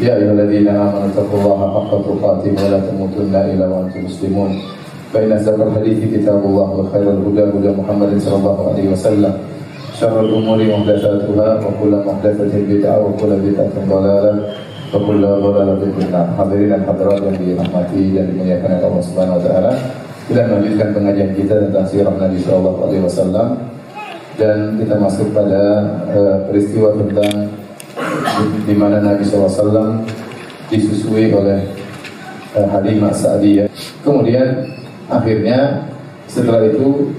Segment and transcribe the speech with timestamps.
[0.00, 0.06] rasuluhu la nabiyya ba'dahu.
[0.06, 4.50] يا أيها الذين آمنوا اتقوا الله حق تقاته ولا تموتن إلا وأنتم مسلمون
[5.12, 9.32] فإن أصدق الحديث كتاب الله وخير الهدى هدى محمد صلى الله عليه وسلم
[10.00, 14.44] شر الأمور محدثاتها وكل محدثة بدعة وكل بدعة ضلالة
[14.94, 19.42] وكل ضلالة في النار حاضرين dan hadirat yang dirahmati dan dimuliakan oleh Allah Subhanahu wa
[19.48, 19.72] taala
[20.28, 23.48] kita melanjutkan pengajian kita tentang sirah Nabi sallallahu alaihi wasallam
[24.36, 25.62] dan kita masuk pada
[26.12, 27.59] uh, peristiwa tentang
[28.65, 30.01] di mana Nabi SAW
[30.71, 31.67] disusui oleh
[32.55, 33.67] uh, Halimah Sa'diyah.
[34.01, 34.71] Kemudian
[35.11, 35.87] akhirnya
[36.31, 37.11] setelah itu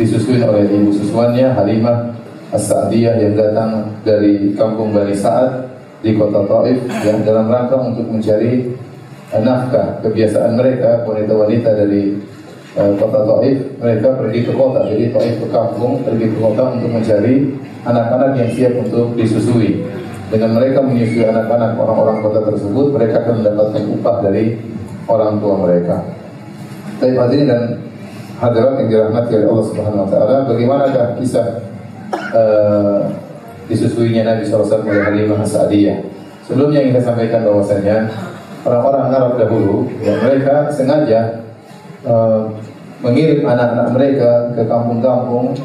[0.00, 2.16] disusui oleh ibu susuannya Halimah
[2.54, 3.70] As-Sa'diyah yang datang
[4.06, 5.68] dari kampung Bani Sa'ad
[6.00, 8.70] di kota Taif yang dalam rangka untuk mencari
[9.34, 12.16] uh, nafkah kebiasaan mereka wanita-wanita dari
[12.78, 16.90] uh, kota Taif mereka pergi ke kota jadi Taif ke kampung pergi ke kota untuk
[16.92, 17.50] mencari
[17.86, 19.95] anak-anak yang siap untuk disusui
[20.36, 24.60] dengan mereka menyusui anak-anak orang-orang kota tersebut, mereka akan mendapatkan upah dari
[25.08, 25.96] orang tua mereka.
[27.00, 27.62] Tapi hadirin dan
[28.36, 31.46] hadirat yang dirahmati oleh Allah Subhanahu Wa Taala, bagaimanakah kisah
[32.36, 33.00] uh,
[33.64, 36.04] disusuinya Nabi SAW oleh Halimah Sa'diyah?
[36.44, 37.96] Sebelumnya ingin saya sampaikan bahwasanya
[38.68, 41.40] orang-orang Arab dahulu, yang mereka sengaja
[42.04, 42.52] uh,
[43.00, 45.56] mengirim anak-anak mereka ke kampung-kampung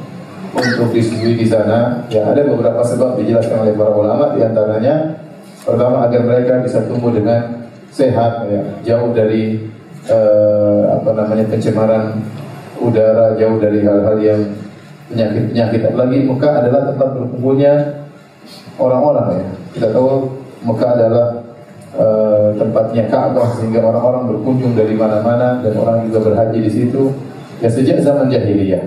[0.51, 2.03] untuk disusui di sana.
[2.11, 5.15] Ya ada beberapa sebab dijelaskan oleh para ulama di antaranya
[5.63, 9.67] pertama agar mereka bisa tumbuh dengan sehat ya, jauh dari
[10.07, 12.19] eh, apa namanya pencemaran
[12.81, 14.41] udara, jauh dari hal-hal yang
[15.11, 15.81] penyakit-penyakit.
[15.91, 17.73] Apalagi Mekah adalah tempat berkumpulnya
[18.79, 19.47] orang-orang ya.
[19.77, 20.09] Kita tahu
[20.65, 21.25] Mekah adalah
[21.95, 27.11] eh, tempatnya Ka'bah sehingga orang-orang berkunjung dari mana-mana dan orang juga berhaji di situ.
[27.61, 28.81] Ya sejak zaman jahiliyah.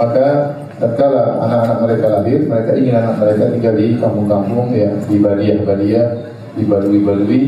[0.00, 6.06] Maka tatkala anak-anak mereka lahir, mereka ingin anak mereka tinggal di kampung-kampung ya, di badiah-badiah,
[6.54, 7.40] di balui-balui.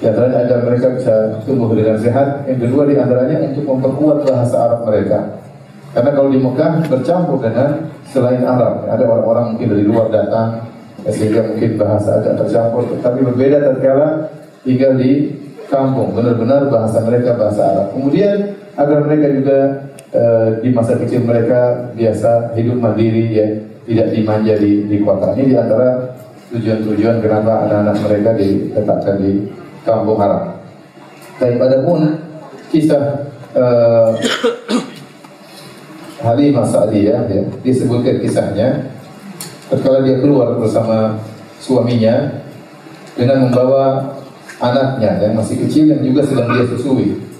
[0.00, 1.14] Di antaranya agar mereka bisa
[1.48, 2.44] tumbuh dengan sehat.
[2.44, 5.18] Yang kedua di antaranya untuk memperkuat bahasa Arab mereka.
[5.94, 7.70] Karena kalau di Mekah bercampur dengan
[8.10, 10.66] selain Arab, ada orang-orang mungkin dari luar datang,
[11.06, 12.84] ya, sehingga mungkin bahasa agak tercampur.
[12.98, 14.28] Tapi berbeda tatkala
[14.66, 15.30] tinggal di
[15.70, 17.86] kampung, benar-benar bahasa mereka bahasa Arab.
[17.94, 19.58] Kemudian agar mereka juga
[20.14, 23.50] Eh, di masa kecil mereka biasa hidup mandiri ya,
[23.82, 25.34] tidak dimanja di, di kota.
[25.34, 26.14] Ini di antara
[26.54, 29.50] tujuan-tujuan kenapa anak-anak mereka diletakkan di
[29.82, 30.62] kampung Arab.
[31.42, 32.14] Tapi pada pun
[32.70, 33.26] kisah
[33.58, 34.14] uh,
[36.22, 38.86] Halimah Sa'diyah ya, disebutkan kisahnya
[39.66, 41.18] ketika dia keluar bersama
[41.58, 42.38] suaminya
[43.18, 44.14] dengan membawa
[44.62, 47.33] anaknya yang masih kecil yang juga sedang dia susui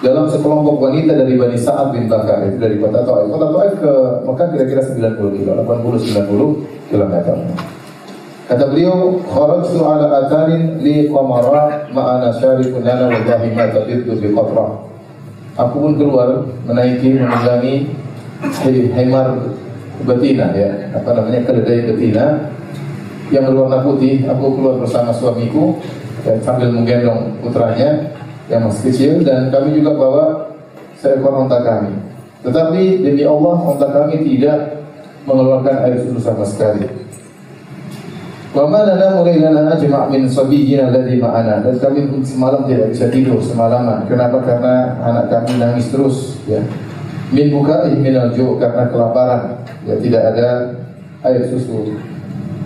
[0.00, 3.28] dalam sekelompok wanita dari Bani Sa'ad bin Bakar itu dari kota Taif.
[3.28, 3.92] Kota Taif ke
[4.24, 7.14] Mekah kira-kira 90 kilo, 80 90 km.
[8.50, 14.66] Kata beliau, "Kharajtu ala atarin li qamara ma'ana syarikun lana wallahi ma tabiddu bi qatra."
[15.60, 17.92] Aku pun keluar menaiki menunggangi
[18.96, 19.36] hemar
[20.00, 22.48] betina ya, apa namanya keledai betina
[23.28, 24.24] yang berwarna putih.
[24.24, 25.76] Aku keluar bersama suamiku
[26.24, 28.16] dan sambil menggendong putranya
[28.50, 30.24] yang masih kecil dan kami juga bawa
[30.98, 31.94] seekor onta kami.
[32.42, 34.82] Tetapi demi Allah onta kami tidak
[35.24, 36.88] mengeluarkan air susu sama sekali.
[38.50, 43.38] Wa ma lana mulailana ajma' min sabiyyina alladhi ma'ana dan kami semalam tidak bisa tidur
[43.38, 44.10] semalaman.
[44.10, 44.42] Kenapa?
[44.42, 46.58] Karena anak kami nangis terus ya.
[47.30, 49.62] Min buka'i min al karena kelaparan.
[49.86, 50.48] Ya tidak ada
[51.22, 51.94] air susu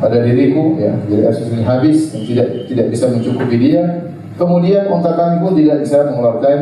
[0.00, 0.96] pada diriku ya.
[1.04, 5.86] Jadi air susu habis dan tidak tidak bisa mencukupi dia Kemudian unta kami pun tidak
[5.86, 6.58] bisa mengeluarkan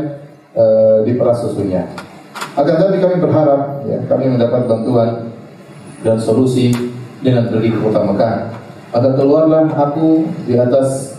[0.53, 0.65] e,
[1.09, 1.89] di peras susunya.
[2.53, 5.33] Akan tetapi kami berharap ya, kami mendapat bantuan
[6.05, 6.69] dan solusi
[7.25, 8.37] dengan pergi ke kota Mekah.
[8.93, 11.17] Maka keluarlah aku di atas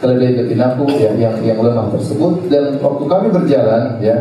[0.00, 4.16] keledai betinaku ya, yang yang lemah tersebut dan waktu kami berjalan ya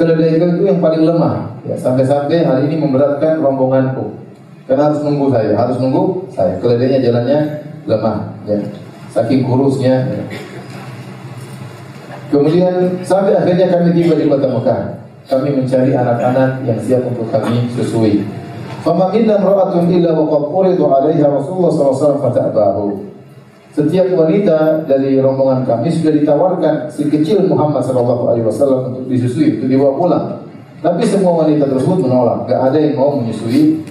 [0.00, 4.16] keledai itu yang paling lemah ya sampai-sampai hal ini memberatkan rombonganku
[4.64, 7.38] karena harus nunggu saya harus nunggu saya keledainya jalannya
[7.84, 8.56] lemah ya
[9.12, 10.22] saking kurusnya ya.
[12.30, 14.80] Kemudian sampai akhirnya kami tiba di kota Mekah.
[15.26, 18.22] Kami mencari anak-anak yang siap untuk kami susui.
[18.80, 22.86] Fama minna illa wa qad uridu 'alaiha Rasulullah sallallahu wasallam fata'bahu.
[23.70, 29.62] setiap wanita dari rombongan kami sudah ditawarkan si kecil Muhammad Shallallahu Alaihi Wasallam untuk disusui,
[29.62, 30.26] untuk dibawa pulang.
[30.82, 32.50] Tapi semua wanita tersebut menolak.
[32.50, 33.86] Gak ada yang mau menyusui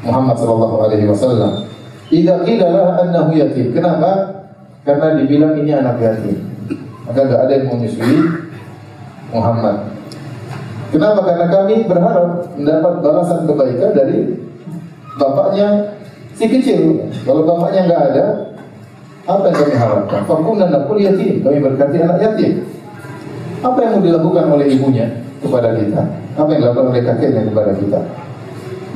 [0.00, 1.68] Muhammad Shallallahu Alaihi Wasallam.
[2.08, 3.76] Tidak adalah annahu yatim.
[3.76, 4.32] Kenapa?
[4.80, 6.47] Karena dibilang ini anak yatim.
[7.08, 8.18] Maka gak ada yang menyusui
[9.32, 9.76] Muhammad.
[10.88, 11.20] Kenapa?
[11.24, 14.18] Karena kami berharap mendapat balasan kebaikan dari
[15.20, 15.68] bapaknya
[16.32, 17.04] si kecil.
[17.28, 18.24] Kalau bapaknya nggak ada,
[19.28, 20.20] apa yang kami harapkan?
[20.24, 21.44] Fakunna nakul yatim.
[21.44, 22.64] Kami berkati anak yatim.
[23.60, 25.06] Apa yang mau dilakukan oleh ibunya
[25.44, 26.00] kepada kita?
[26.38, 28.00] Apa yang dilakukan oleh kakeknya kepada kita?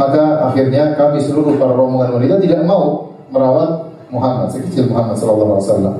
[0.00, 5.68] Maka akhirnya kami seluruh para rombongan wanita tidak mau merawat Muhammad, sekecil Muhammad sallallahu alaihi
[5.68, 5.96] wasallam.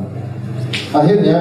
[0.96, 1.38] Akhirnya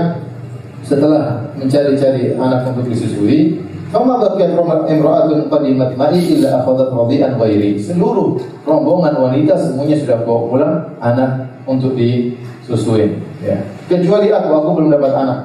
[0.86, 3.62] setelah mencari-cari anak untuk disusui,
[3.92, 4.56] Fama baqiat
[4.88, 7.75] imra'atun qadimat ma'i illa akhadhat radian ghairi.
[7.75, 13.60] Seluruh rombongan wanita semuanya sudah bawa pulang anak untuk di susuin ya.
[13.92, 15.39] Kecuali aku, aku belum dapat anak.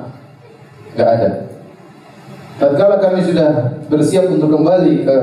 [0.94, 1.30] Enggak ada.
[2.56, 5.16] Tatkala kami sudah bersiap untuk kembali ke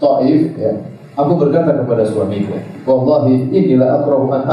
[0.00, 0.72] Taif ya,
[1.12, 2.56] aku berkata kepada suamiku,
[2.88, 4.46] "Wallahi inilah akrahu an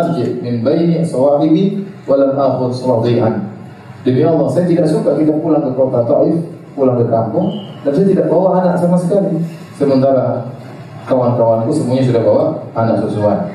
[0.44, 3.46] min baini sawahibi wa lam akhud radian."
[4.07, 6.39] Demi Allah, saya tidak suka kita pulang ke kota Taif,
[6.80, 9.36] pulang ke kampung, dan saya tidak bawa anak sama sekali.
[9.75, 10.48] Sementara
[11.04, 13.51] kawan-kawanku semuanya sudah bawa anak susuan.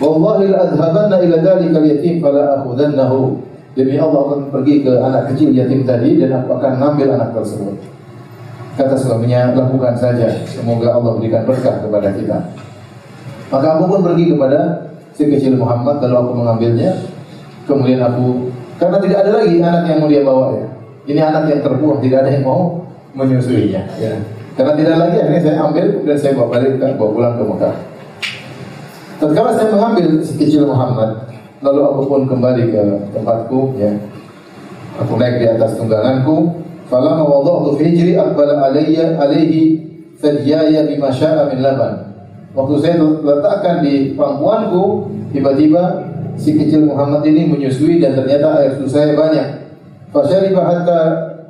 [0.00, 3.44] Wallahi la adhabanna ila dzalika yatim fala akhudannahu.
[3.76, 7.76] Demi Allah akan pergi ke anak kecil yatim tadi dan aku akan mengambil anak tersebut.
[8.80, 10.32] Kata suaminya, lakukan saja.
[10.48, 12.40] Semoga Allah berikan berkah kepada kita.
[13.52, 16.90] Maka aku pun pergi kepada si kecil Muhammad lalu aku mengambilnya.
[17.68, 20.66] Kemudian aku karena tidak ada lagi anak yang mau dia bawa ya.
[21.04, 22.60] Ini anak yang terbuang, tidak ada yang mau
[23.12, 23.82] menyusuinya.
[24.00, 24.12] Ya.
[24.54, 27.76] Karena tidak lagi akhirnya saya ambil dan saya bawa balik bawa pulang ke Mekah.
[29.20, 31.30] Tatkala saya mengambil si kecil Muhammad,
[31.62, 32.82] lalu aku pun kembali ke
[33.14, 33.90] tempatku, ya.
[35.02, 36.62] Aku naik di atas tungganganku.
[36.84, 39.80] Falamma wada'tu fi hijri aqbala alayya alayhi
[40.20, 42.12] sya'a min laban.
[42.54, 46.03] Waktu saya letakkan di pangkuanku, tiba-tiba
[46.36, 49.64] si kecil Muhammad ini menyusui dan ternyata air susu saya banyak.
[50.14, 50.98] Fasyariba hatta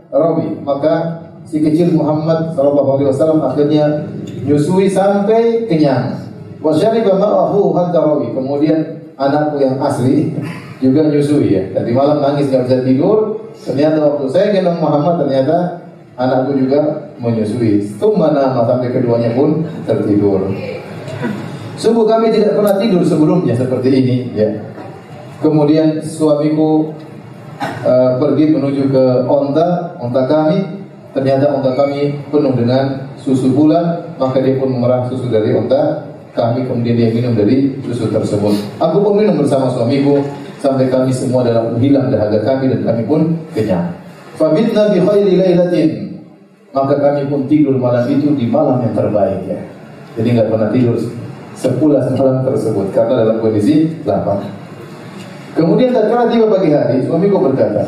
[0.09, 0.61] rawi.
[0.65, 4.09] Maka si kecil Muhammad sallallahu alaihi wasallam akhirnya
[4.45, 6.17] menyusui sampai kenyang.
[6.65, 8.33] Wasyariba ma'ahu hatta rawi.
[8.33, 8.81] Kemudian
[9.21, 10.33] anakku yang asli
[10.81, 11.63] juga nyusui ya.
[11.77, 13.19] Tadi malam nangis nggak bisa tidur.
[13.55, 17.85] Ternyata waktu saya gendong Muhammad ternyata anakku juga menyusui.
[18.01, 20.51] Tumana sampai keduanya pun tertidur.
[21.75, 24.51] Sungguh kami tidak pernah tidur sebelumnya seperti ini ya.
[25.43, 26.95] Kemudian suamiku
[27.83, 30.87] uh, pergi menuju ke onta, onta kami.
[31.15, 36.67] Ternyata onta kami penuh dengan susu bulan, maka dia pun memerah susu dari onta kami
[36.67, 38.83] kemudian dia minum dari susu tersebut.
[38.83, 40.19] Aku pun minum bersama suamiku
[40.59, 43.95] sampai kami semua dalam hilang dahaga kami dan kami pun kenyang.
[44.35, 45.91] Fabitna bi khairi lailatin.
[46.75, 49.63] Maka kami pun tidur malam itu di malam yang terbaik ya.
[50.19, 50.99] Jadi nggak pernah tidur
[51.55, 54.43] sepulas malam tersebut karena dalam kondisi lapar.
[55.55, 57.87] Kemudian tatkala tiba pagi hari, suamiku berkata,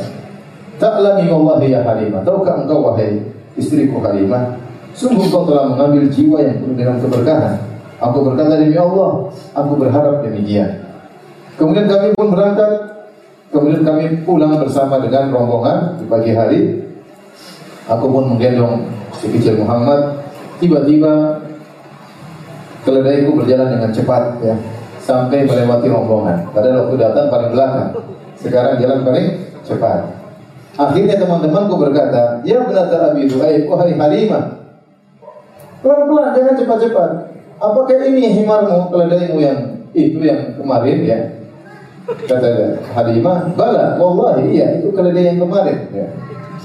[0.78, 3.18] "Ta'lami wallahi ya Halimah, tahukah engkau wahai
[3.58, 4.54] istriku Halimah,
[4.94, 10.20] sungguh engkau telah mengambil jiwa yang penuh dengan keberkahan Aku berkata demi Allah, aku berharap
[10.20, 10.84] demikian.
[11.56, 12.73] Kemudian kami pun berangkat,
[13.49, 16.61] kemudian kami pulang bersama dengan rombongan di pagi hari.
[17.88, 18.85] Aku pun menggendong
[19.16, 20.20] si kecil Muhammad.
[20.61, 21.40] Tiba-tiba
[22.87, 24.55] keledaiku berjalan dengan cepat ya
[25.02, 26.47] sampai melewati rombongan.
[26.55, 27.88] Padahal waktu datang paling belakang.
[28.38, 29.26] Sekarang jalan paling
[29.66, 30.00] cepat.
[30.76, 34.61] Akhirnya teman-temanku berkata, Ya benar Abi Duhaib, wahai Halimah.
[35.81, 37.11] Pelan-pelan, jangan cepat-cepat.
[37.57, 39.59] Apakah ini himarmu, keledaimu yang
[39.97, 41.19] itu yang kemarin ya?
[42.07, 45.78] Kata Halimah, bala, wallahi iya, itu keledai yang kemarin.
[45.90, 46.07] Ya.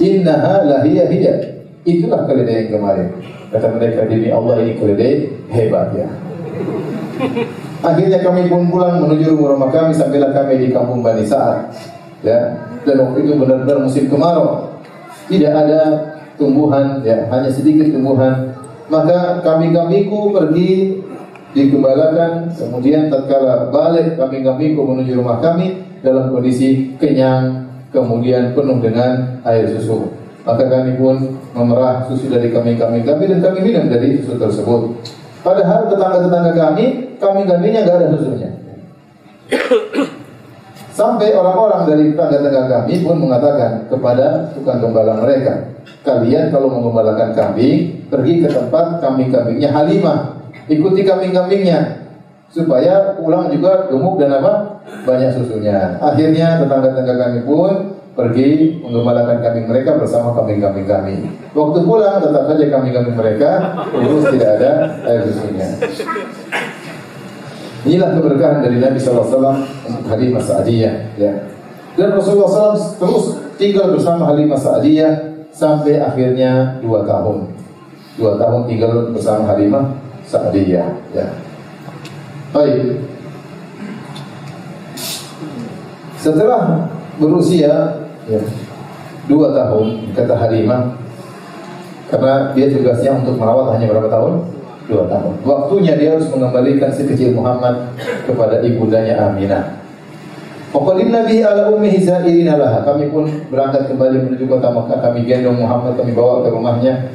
[0.01, 1.33] Innaha lahiyah hiya.
[1.81, 3.07] Itulah keledai yang kemarin.
[3.49, 5.13] Kata mereka, demi Allah ini keledai
[5.49, 6.07] hebat ya.
[7.81, 11.73] Akhirnya kami pun pulang menuju rumah kami sampailah kami di kampung Bani Sa'ad.
[12.21, 12.53] Ya,
[12.85, 14.77] dan waktu itu benar-benar musim kemarau.
[15.25, 15.81] Tidak ada
[16.37, 18.53] tumbuhan, ya, hanya sedikit tumbuhan
[18.91, 20.99] maka kambing-kambingku pergi
[21.55, 29.71] dikembalakan kemudian tatkala balik kambing-kambingku menuju rumah kami dalam kondisi kenyang kemudian penuh dengan air
[29.71, 30.11] susu
[30.41, 31.15] maka kami pun
[31.53, 34.81] memerah susu dari kambing-kambing kami dan kami minum dari susu tersebut
[35.45, 36.85] padahal tetangga-tetangga kami
[37.17, 38.49] kambing-kambingnya nggak ada susunya
[40.99, 45.71] sampai orang-orang dari tetangga-tetangga kami pun mengatakan kepada tukang gembala mereka
[46.01, 50.19] kalian kalau mengembalakan kambing, pergi ke tempat kambing-kambingnya Halimah.
[50.69, 52.01] Ikuti kambing-kambingnya.
[52.51, 55.95] supaya pulang juga gemuk dan apa banyak susunya.
[56.03, 61.15] Akhirnya tetangga-tetangga kami pun pergi menggembalakan kambing mereka bersama kambing-kambing kami.
[61.55, 63.51] Waktu pulang tetap saja kambing-kambing mereka
[63.95, 64.71] urus tidak ada
[65.07, 65.67] air susunya.
[67.81, 69.25] Inilah keberkahan dari Nabi SAW
[69.89, 71.17] untuk Halimah Sa'diyah.
[71.17, 71.33] Ya.
[71.97, 73.25] Dan Rasulullah SAW terus
[73.57, 77.49] tinggal bersama Halimah Sa'diyah sampai akhirnya dua tahun.
[78.19, 79.97] Dua tahun tinggal bersama Halimah
[80.29, 80.87] Sa'diyah.
[81.15, 81.27] Ya.
[82.53, 83.01] Baik.
[86.21, 86.85] Setelah
[87.17, 88.00] berusia
[88.31, 88.41] ya,
[89.27, 90.95] dua tahun, kata Halimah,
[92.11, 94.33] karena dia tugasnya untuk merawat hanya berapa tahun?
[94.91, 95.33] Dua tahun.
[95.47, 97.95] Waktunya dia harus mengembalikan si kecil Muhammad
[98.27, 99.79] kepada ibundanya Aminah.
[100.71, 102.83] Pokoknya Nabi ala ummihi zairina laha.
[102.83, 104.99] Kami pun berangkat kembali menuju kota Makkah.
[105.03, 107.11] Kami gendong Muhammad, kami bawa ke rumahnya.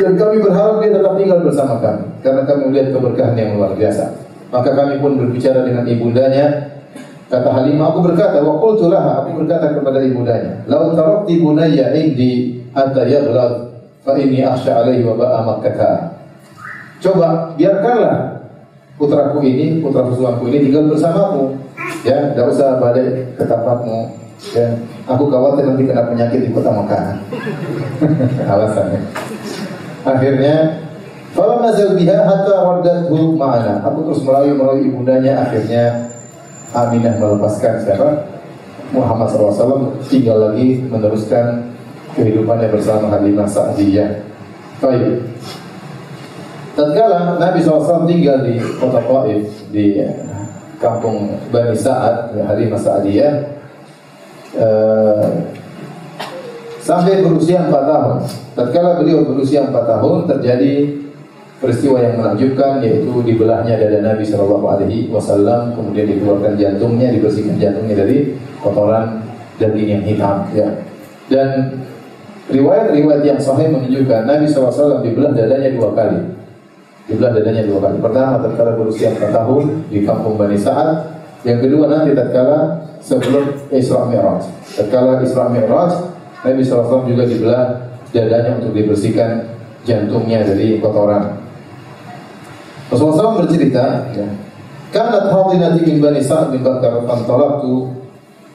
[0.00, 2.04] Dan kami berharap dia tetap tinggal bersama kami.
[2.24, 4.04] Karena kami melihat keberkahan yang luar biasa.
[4.52, 6.73] Maka kami pun berbicara dengan ibundanya.
[7.34, 12.62] Kata Halimah, aku berkata, wa qultu laha, aku berkata kepada ibundanya, "Lau tarakti bunayya indi
[12.70, 13.74] hatta yaghlad
[14.06, 16.14] fa inni akhsha alaihi wa ba'a Makkah."
[17.02, 18.38] Coba biarkanlah
[18.94, 21.58] putraku ini, putra susuanku ini tinggal bersamamu.
[22.06, 24.14] Ya, tidak usah balik ke tempatmu.
[24.54, 24.78] Ya,
[25.10, 27.18] aku khawatir nanti kena penyakit di kota Mekah.
[28.54, 29.00] Alasannya.
[30.06, 30.84] Akhirnya
[31.34, 33.82] Falam nazal biha hatta raddathu ma'ana.
[33.82, 36.13] Aku terus merayu-merayu ibundanya akhirnya
[36.74, 38.34] Aminah melepaskan siapa?
[38.90, 41.74] Muhammad SAW tinggal lagi meneruskan
[42.14, 44.22] kehidupannya bersama Halimah Sa'diyah.
[44.82, 45.22] Baik.
[46.74, 50.14] Tatkala Nabi SAW tinggal di kota Taif di eh,
[50.82, 53.34] kampung Bani Sa'ad, Halimah Sa'diyah,
[54.58, 55.26] eh,
[56.82, 58.14] sampai berusia 4 tahun.
[58.54, 61.03] Tatkala beliau berusia 4 tahun terjadi
[61.64, 68.04] peristiwa yang menakjubkan yaitu dibelahnya dada Nabi Shallallahu Alaihi Wasallam, kemudian dikeluarkan jantungnya, dibersihkan jantungnya
[68.04, 69.24] dari kotoran
[69.56, 70.44] daging yang hitam.
[70.52, 70.68] Ya.
[71.32, 71.80] Dan
[72.52, 76.20] riwayat-riwayat yang sahih menunjukkan Nabi SAW dibelah dadanya dua kali.
[77.08, 77.96] Dibelah dadanya dua kali.
[78.04, 81.16] Pertama tatkala berusia 4 tahun di kampung Bani Sa'ad.
[81.48, 84.44] Yang kedua nanti tatkala sebelum Isra Mi'raj.
[84.76, 85.92] Tatkala Isra Mi'raj,
[86.44, 89.48] Nabi SAW juga dibelah dadanya untuk dibersihkan
[89.84, 91.43] jantungnya dari kotoran.
[92.94, 94.26] Rasulullah SAW bercerita, ya,
[94.94, 97.90] Kanat hadinati min Bani Sa'ad bin Bakar fantalabtu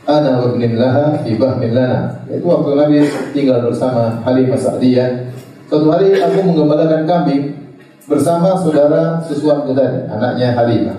[0.07, 2.23] ana wa ibnin laha fi bahmin lana.
[2.31, 3.03] Itu waktu Nabi
[3.35, 5.35] tinggal bersama Halimah Sa'diyah.
[5.67, 7.59] Suatu hari aku menggembalakan kambing
[8.07, 10.97] bersama saudara sesuatu tadi, anaknya Halimah.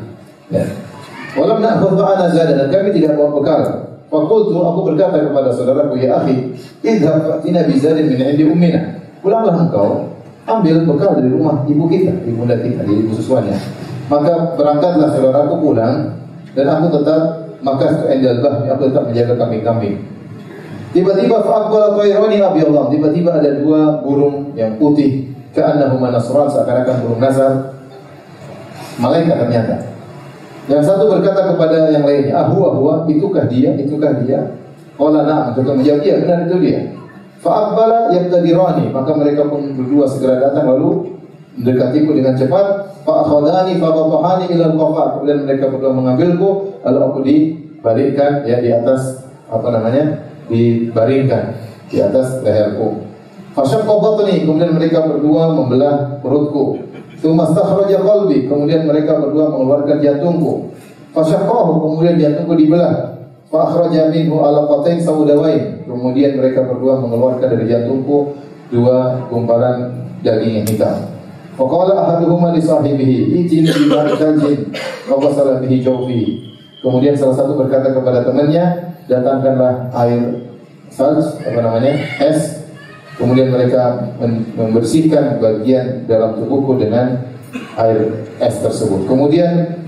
[0.52, 0.68] Ya.
[1.40, 3.60] Walam na'khudh ma'ana zada dan kami tidak bawa bekal.
[4.12, 6.52] Fakultu aku berkata kepada saudaraku ya akhi,
[6.84, 9.00] idhab fa'tina bi zadin min indi ummina.
[9.24, 10.04] Pulanglah engkau
[10.58, 13.54] ambil bekal dari rumah ibu kita, ibunda kita, di ibu susuannya.
[14.10, 16.18] Maka berangkatlah saudaraku pulang
[16.58, 17.20] dan aku tetap
[17.60, 19.96] maka endal aku tetap menjaga kambing-kambing.
[20.90, 22.84] Tiba-tiba fa'aqbala tayrani Allah.
[22.90, 27.78] Tiba-tiba ada dua burung yang putih Ka'annahuma nasran seakan-akan burung nazar.
[28.98, 29.76] Malaikat ternyata.
[30.70, 33.74] Yang satu berkata kepada yang lainnya, "Ah, huwa, itukah dia?
[33.74, 34.54] Itukah dia?"
[34.94, 36.80] Qala na'am, mereka menjawab, "Iya, benar itu dia."
[37.40, 41.16] Fa'aqbala yaqtadirani, maka mereka pun berdua segera datang lalu
[41.56, 42.66] mendekatiku dengan cepat.
[43.08, 45.06] Fa'akhadani fa'qatahani ila al-qafar.
[45.16, 50.30] Kemudian mereka berdua mengambilku, lalu aku dibalikkan ya di atas apa namanya?
[50.50, 51.54] dibaringkan
[51.86, 53.06] di atas leherku.
[53.54, 56.82] Fasyaqqa batni, kemudian mereka berdua membelah perutku.
[57.22, 60.74] Tsumma stakhraja qalbi, kemudian mereka berdua mengeluarkan jantungku.
[61.14, 63.19] Fasyaqqahu, kemudian jantungku dibelah.
[63.50, 65.82] Fa akhraja minhu alaqatain saudawain.
[65.82, 68.38] Kemudian mereka berdua mengeluarkan dari jantungku
[68.70, 70.96] dua gumpalan daging yang hitam.
[71.58, 74.70] Faqala ahaduhuma li sahibihi, "Itini bima tajin
[75.10, 76.46] wa qasala bihi jawfi."
[76.78, 80.46] Kemudian salah satu berkata kepada temannya, "Datangkanlah air
[80.88, 81.92] salj, apa namanya?
[82.22, 82.60] es
[83.20, 84.00] Kemudian mereka
[84.56, 87.20] membersihkan bagian dalam tubuhku dengan
[87.76, 89.04] air es tersebut.
[89.04, 89.79] Kemudian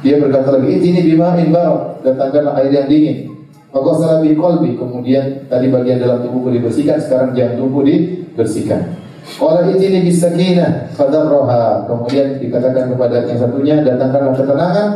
[0.00, 3.28] dia berkata lagi, ini bima in barok, datangkanlah air yang dingin.
[3.70, 4.74] Maka salah kolbi.
[4.74, 8.98] Kemudian tadi bagian dalam tubuhku dibersihkan, sekarang jantungku dibersihkan.
[9.38, 11.86] Qala itini bisakinah roha.
[11.86, 14.88] Kemudian dikatakan kepada yang satunya, datangkanlah ketenangan,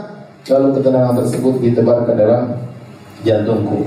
[0.50, 2.42] lalu ketenangan tersebut ditebarkan dalam
[3.22, 3.86] jantungku.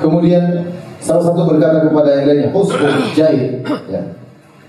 [0.00, 3.60] Kemudian Salah satu berkata kepada yang lainnya, "Husbun jahit."
[3.92, 4.00] Ya.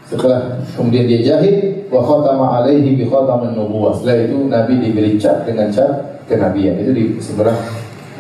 [0.05, 3.97] Setelah kemudian dia jahit, wa khatama alaihi bi khatamin nubuwah.
[3.97, 6.77] Setelah itu Nabi diberi cap dengan cap kenabian.
[6.77, 7.57] Itu di sebelah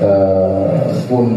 [0.01, 0.89] uh,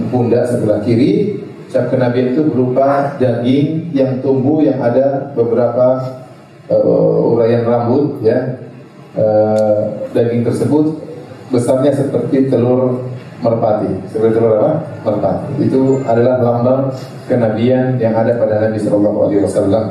[0.09, 1.37] pundak sebelah kiri.
[1.69, 6.17] Cap kenabian itu berupa daging yang tumbuh yang ada beberapa
[6.73, 8.57] uh, urayan rambut ya.
[9.19, 9.83] eh,
[10.15, 10.95] daging tersebut
[11.51, 13.05] besarnya seperti telur
[13.43, 13.91] merpati.
[14.11, 14.73] Seperti telur apa?
[15.05, 15.51] Merpati.
[15.65, 16.95] Itu adalah lambang
[17.27, 19.85] kenabian yang ada pada Nabi Shallallahu Alaihi Wasallam.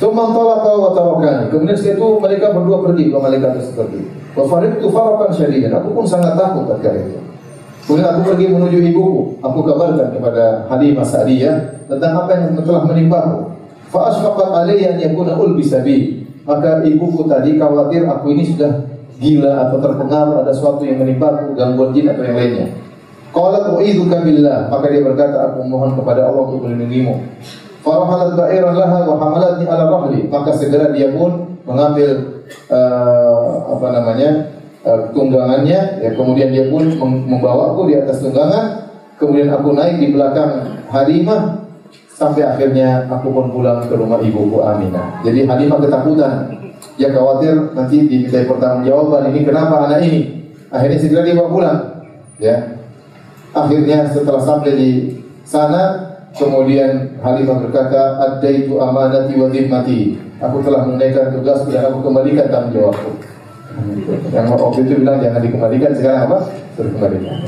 [0.00, 1.52] Tsumma talaqa wa tarakani.
[1.52, 3.88] Kemudian setelah itu mereka berdua pergi ke malaikat tersebut.
[4.32, 5.76] Wa fariqtu farakan syadidan.
[5.76, 7.20] Aku pun sangat takut ketika itu.
[7.84, 9.36] Kemudian aku pergi menuju ibuku.
[9.44, 13.52] Aku kabarkan kepada Halimah Sa'diyah tentang apa yang telah menimpaku.
[13.92, 16.24] Fa asfaqat alayya an yakuna ulbisa bi.
[16.48, 18.88] Maka ibuku tadi khawatir aku ini sudah
[19.20, 22.66] gila atau terpengaruh ada sesuatu yang menimpaku, gangguan jin atau yang lainnya.
[23.36, 24.72] Qalat u'idzuka billah.
[24.72, 27.20] Maka dia berkata, aku mohon kepada Allah untuk melindungimu.
[27.80, 30.28] Farahalat ba'iran laha wa hamalatni ala rahli.
[30.28, 34.30] Maka segera dia pun mengambil uh, apa namanya?
[34.80, 38.88] Uh, tunggangannya ya kemudian dia pun membawaku di atas tunggangan
[39.20, 41.68] kemudian aku naik di belakang Halimah
[42.08, 45.20] sampai akhirnya aku pun pulang ke rumah ibuku Aminah.
[45.20, 46.32] Jadi Halimah ketakutan.
[46.96, 50.20] Dia khawatir nanti diminta pertanggungjawaban ini kenapa anak ini.
[50.72, 51.78] Akhirnya segera dibawa pulang.
[52.40, 52.80] Ya.
[53.52, 54.90] Akhirnya setelah sampai di
[55.44, 56.09] sana
[56.40, 62.80] Kemudian Halimah berkata, "Addaitu amanati wa dhimmati." Aku telah menunaikan tugas dan aku kembalikan tanggung
[62.80, 63.12] jawabku.
[64.32, 66.38] Yang waktu itu bilang jangan dikembalikan, sekarang apa?
[66.80, 67.44] Suruh kembalikan.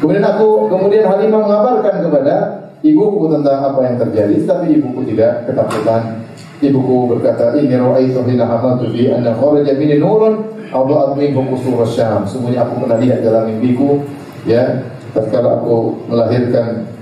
[0.00, 2.34] Kemudian aku, kemudian Halimah mengabarkan kepada
[2.80, 6.24] ibuku tentang apa yang terjadi, tapi ibuku tidak ketakutan.
[6.56, 10.40] Ibuku berkata, "Ini ra'aitu hina hamaltu bi anna kharaja minni nurun
[10.72, 14.00] adha'at minhu qusur syam." Sungguhnya aku pernah lihat dalam mimpiku
[14.48, 16.95] ya, tatkala aku melahirkan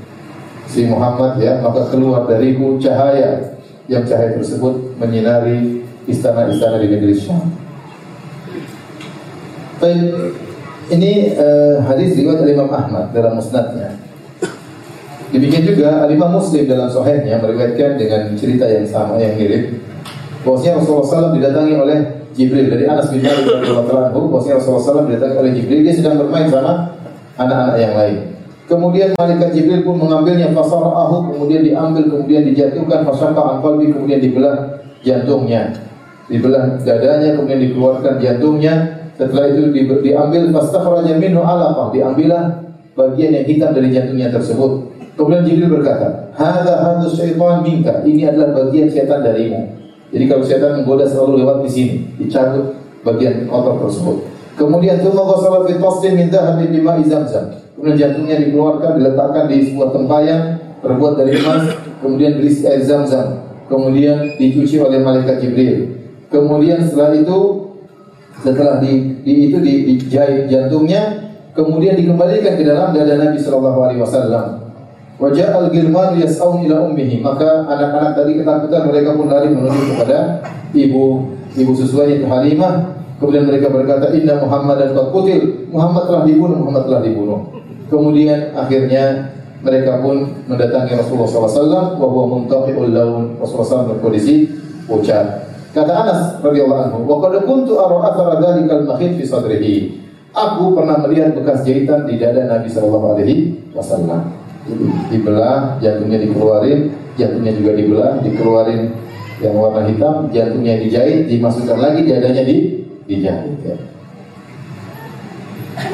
[0.69, 3.57] si Muhammad ya maka keluar dariku cahaya
[3.89, 7.53] yang cahaya tersebut menyinari istana-istana di negeri Syam.
[9.81, 10.33] Baik,
[10.93, 14.01] ini uh, hadis riwayat Imam Ahmad dalam musnadnya.
[15.35, 19.83] Demikian juga Imam Muslim dalam sahihnya meriwayatkan dengan cerita yang sama yang mirip.
[20.47, 21.99] Bahwasanya Rasulullah SAW didatangi oleh
[22.39, 24.21] Jibril dari Anas bin Malik radhiyallahu anhu.
[24.31, 26.95] Bahwasanya Rasulullah SAW didatangi oleh Jibril dia sedang bermain sama
[27.35, 28.34] anak-anak yang lain.
[28.65, 35.69] Kemudian malaikat Jibril pun mengambilnya fasarahu kemudian diambil kemudian dijatuhkan fasaka qalbi kemudian dibelah jantungnya.
[36.33, 39.05] Dibelah dadanya kemudian dikeluarkan jantungnya.
[39.15, 42.65] Setelah itu di, diambil fastakhraja minhu alaqah diambillah
[42.97, 44.97] bagian yang hitam dari jantungnya tersebut.
[45.15, 49.71] Kemudian Jibril berkata, "Hadza hadzu syaitan minka." Ini adalah bagian setan darimu.
[50.11, 52.75] Jadi kalau setan menggoda selalu lewat di sini, dicabut
[53.07, 54.17] bagian kotor tersebut.
[54.59, 57.64] Kemudian tsumma ghasala fi tasdin min dhahabin bima zamzam.
[57.75, 60.41] Kemudian jantungnya dikeluarkan, diletakkan di sebuah tempayan
[60.79, 63.45] terbuat dari emas, kemudian berisi air zam-zam.
[63.67, 66.05] Kemudian dicuci oleh malaikat Jibril.
[66.29, 67.39] Kemudian setelah itu
[68.45, 74.03] setelah di, di itu di, dijahit jantungnya, kemudian dikembalikan ke dalam dada Nabi Shallallahu Alaihi.
[75.15, 80.43] Wajah al gilman yas'aun ila ummihi maka anak-anak tadi ketakutan mereka pun lari menuju kepada
[80.75, 86.59] ibu ibu susunya itu Halimah kemudian mereka berkata inna Muhammad dan kutil Muhammad telah dibunuh
[86.59, 87.41] Muhammad telah dibunuh
[87.95, 89.31] Kemudian akhirnya
[89.63, 94.51] mereka pun mendatangi Rasulullah SAW bahwa muntaqiul laun Rasulullah SAW berkondisi
[94.91, 95.47] pucat.
[95.71, 99.77] Kata Anas radhiyallahu anhu, "Wa qad kuntu ara athara dzalikal makhit fi sadrihi."
[100.35, 104.35] Aku pernah melihat bekas jahitan di dada Nabi sallallahu alaihi wasallam.
[105.07, 108.91] Dibelah, jantungnya dikeluarin, jantungnya juga dibelah, dikeluarin
[109.39, 112.57] yang warna hitam, jantungnya dijahit, dimasukkan lagi, dadanya di
[113.07, 113.55] dijahit.
[113.63, 113.94] Ya.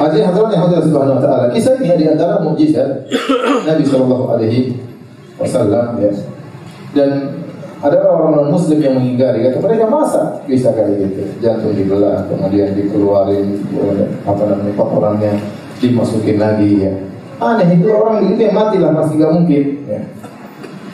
[0.01, 1.45] Hadirin hadirat yang hadir subhanahu wa taala.
[1.53, 3.05] Kisah ini di antara mukjizat
[3.69, 4.73] Nabi sallallahu alaihi
[5.37, 6.11] wasallam ya.
[6.97, 7.09] Dan
[7.81, 12.77] ada orang non muslim yang mengingkari kata mereka masa bisa kayak gitu jantung dibelah kemudian
[12.77, 13.57] dikeluarin
[14.21, 15.33] apa namanya kotorannya
[15.81, 16.93] dimasukin lagi ya
[17.41, 20.01] aneh itu orang itu yang mati lah pasti gak mungkin ya.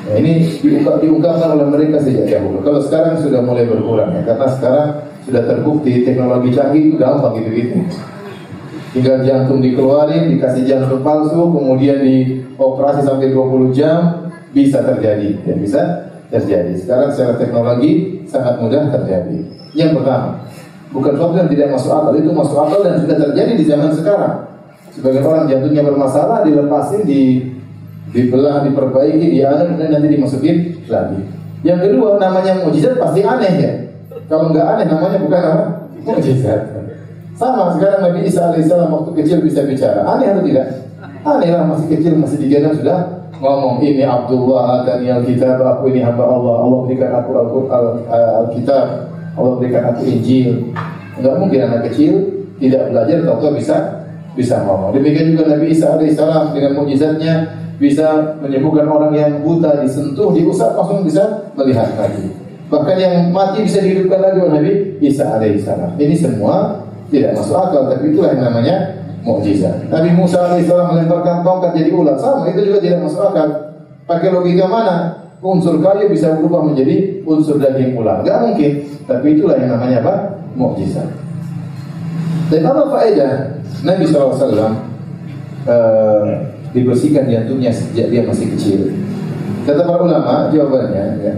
[0.08, 2.64] Nah, ini diungkap, diungkapkan oleh mereka sejak dahulu.
[2.64, 4.88] Kalau sekarang sudah mulai berkurang ya, karena sekarang
[5.28, 7.84] sudah terbukti teknologi canggih itu gampang gitu-gitu
[8.92, 15.30] tinggal jantung dikeluarin, dikasih jantung palsu, kemudian dioperasi sampai 20 jam, bisa terjadi.
[15.44, 15.82] Ya, bisa
[16.32, 16.74] terjadi.
[16.76, 19.38] Sekarang secara teknologi sangat mudah terjadi.
[19.76, 20.44] Yang pertama,
[20.92, 24.36] bukan suatu yang tidak masuk akal, itu masuk akal dan sudah terjadi di zaman sekarang.
[24.96, 27.54] Sebagian orang jantungnya bermasalah, dilepasin, di
[28.12, 31.22] dibelah, diperbaiki, dianut, dan nanti dimasukin lagi.
[31.62, 33.72] Yang kedua, namanya mujizat pasti aneh ya.
[34.32, 35.66] Kalau nggak aneh, namanya bukan apa?
[36.02, 36.77] Mujizat.
[37.38, 40.02] Sama sekarang Nabi Isa alaihissalam waktu kecil bisa bicara.
[40.10, 40.90] Aneh atau tidak?
[41.22, 46.02] Aneh lah masih kecil masih digendong sudah ngomong ini Abdullah dan yang kitab aku ini
[46.02, 46.66] hamba Allah.
[46.66, 47.30] Allah berikan aku
[48.10, 48.86] Alkitab.
[49.38, 50.74] Allah berikan aku Injil.
[51.14, 52.26] Enggak mungkin anak kecil
[52.58, 53.78] tidak belajar atau bisa
[54.34, 54.98] bisa ngomong.
[54.98, 57.34] Demikian juga Nabi Isa alaihissalam dengan mujizatnya
[57.78, 62.34] bisa menyembuhkan orang yang buta disentuh, diusap langsung bisa melihat lagi.
[62.74, 64.74] Bahkan yang mati bisa dihidupkan lagi oleh Nabi
[65.06, 66.02] Isa alaihissalam.
[66.02, 68.76] Ini semua tidak masuk akal, tapi itulah yang namanya
[69.24, 69.88] mukjizat.
[69.92, 73.48] Nabi Musa alaihissalam melemparkan tongkat jadi ular, sama itu juga tidak masuk akal.
[74.08, 74.96] Pakai logika mana?
[75.38, 78.26] Unsur kayu bisa berubah menjadi unsur daging ular.
[78.26, 78.88] Gak mungkin.
[79.06, 80.14] Tapi itulah yang namanya apa?
[80.58, 81.06] Mukjizat.
[82.48, 84.72] Dan apa faedah Nabi SAW uh,
[85.68, 86.28] eh,
[86.72, 88.80] dibersihkan jantungnya sejak dia masih kecil?
[89.68, 91.34] Kata para ulama, jawabannya ya,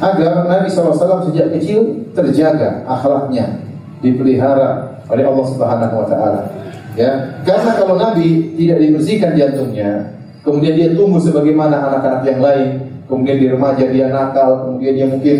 [0.00, 0.96] agar Nabi SAW
[1.28, 3.60] sejak kecil terjaga akhlaknya,
[4.00, 6.40] dipelihara oleh Allah Subhanahu Wa Taala.
[6.94, 10.14] Ya, karena kalau Nabi tidak dibersihkan jantungnya,
[10.46, 12.68] kemudian dia tumbuh sebagaimana anak-anak yang lain,
[13.10, 15.36] kemudian di remaja dia nakal, kemudian dia mungkin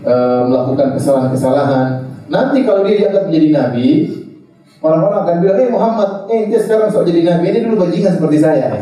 [0.00, 2.08] uh, melakukan kesalahan-kesalahan.
[2.32, 3.88] Nanti kalau dia dianggap menjadi nabi,
[4.80, 8.38] orang-orang akan bilang, "Eh Muhammad, eh dia sekarang sok jadi nabi, ini dulu bajingan seperti
[8.40, 8.72] saya."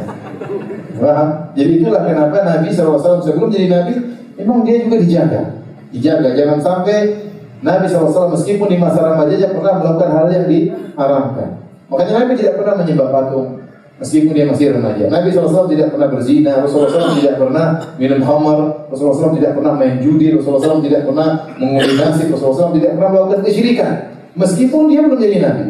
[1.03, 1.51] Paham?
[1.59, 3.93] Jadi itulah kenapa Nabi SAW sebelum jadi nabi,
[4.39, 5.43] memang dia juga dijaga.
[5.91, 7.22] Dijaga, jangan sampai
[7.63, 11.49] Nabi SAW meskipun di masa remaja pernah melakukan hal yang diharamkan.
[11.87, 13.63] Makanya Nabi tidak pernah menyembah patung
[14.03, 15.07] meskipun dia masih remaja.
[15.07, 17.67] Nabi SAW tidak pernah berzina, Rasulullah SAW tidak pernah
[18.03, 18.59] minum khamar,
[18.91, 22.91] Rasulullah SAW tidak pernah main judi, Rasulullah SAW tidak pernah mengundi nasi, Rasulullah SAW tidak
[22.99, 23.93] pernah melakukan kesyirikan.
[24.35, 25.67] Meskipun dia belum jadi Nabi.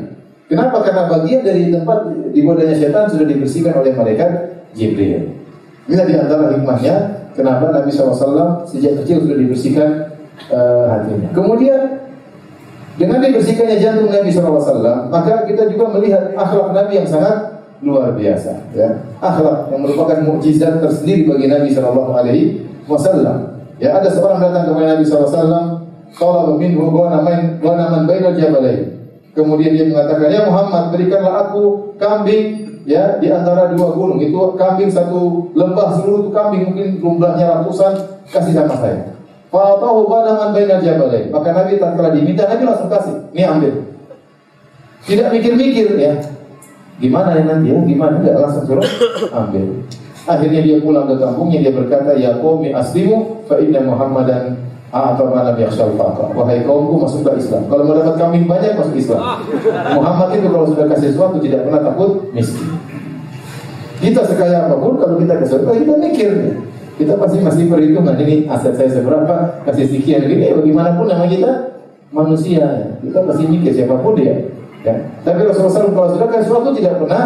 [0.48, 0.76] Kenapa?
[0.84, 1.98] Karena bagian dari tempat
[2.32, 4.30] di godanya setan sudah dibersihkan oleh malaikat
[4.72, 5.32] Jibril.
[5.88, 6.94] Ini di antara hikmahnya
[7.34, 10.11] kenapa Nabi SAW sejak kecil sudah dibersihkan
[10.50, 11.04] uh.
[11.30, 12.02] Kemudian
[12.96, 18.52] dengan dibersihkannya jantung Nabi SAW, maka kita juga melihat akhlak Nabi yang sangat luar biasa.
[18.76, 21.72] Ya, akhlak yang merupakan mukjizat tersendiri bagi Nabi
[22.86, 23.38] Wasallam.
[23.80, 25.82] Ya, ada seorang datang kepada Nabi SAW,
[26.14, 29.00] kalau minhu ghanaman ghanaman bainal jabalain.
[29.32, 34.20] Kemudian dia mengatakan, "Ya Muhammad, berikanlah aku kambing ya di antara dua gunung.
[34.20, 37.96] Itu kambing satu lembah seluruh itu kambing mungkin jumlahnya ratusan,
[38.28, 39.16] kasih sama saya."
[39.52, 41.28] Fa'atahu ghanaman bainal jabalain.
[41.28, 43.16] Maka Nabi tak telah diminta, Nabi langsung kasih.
[43.36, 43.72] Ini ambil.
[45.04, 46.16] Tidak mikir-mikir ya.
[46.96, 47.76] Gimana ya nanti ya?
[47.84, 48.14] Gimana?
[48.24, 48.86] Enggak langsung suruh
[49.44, 49.84] ambil.
[50.24, 55.56] Akhirnya dia pulang ke kampungnya dia berkata, "Ya qaumi aslimu fa inna Muhammadan atau malam
[55.56, 56.36] yang faqa.
[56.36, 57.64] Wahai kaumku masuklah Islam.
[57.72, 59.40] Kalau mau dapat kambing banyak masuk Islam.
[59.96, 62.76] Muhammad itu kalau sudah kasih sesuatu tidak pernah takut miskin.
[64.04, 66.30] Kita sekaya apa pun kalau kita ke surga kita mikir
[67.02, 71.82] kita pasti masih perhitungan ini aset saya seberapa, kasih sekian gini, ya bagaimanapun nama kita
[72.14, 74.46] manusia, kita pasti mikir siapa pun dia.
[74.86, 74.94] Ya.
[75.22, 77.24] Tapi Rasulullah SAW kalau sudah kasih sesuatu tidak pernah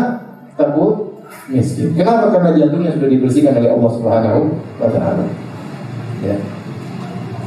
[0.57, 1.93] takut miskin.
[1.97, 2.33] Kenapa?
[2.33, 4.41] Karena jantungnya sudah dibersihkan oleh Allah Subhanahu
[4.81, 5.25] wa taala.
[6.25, 6.37] Ya.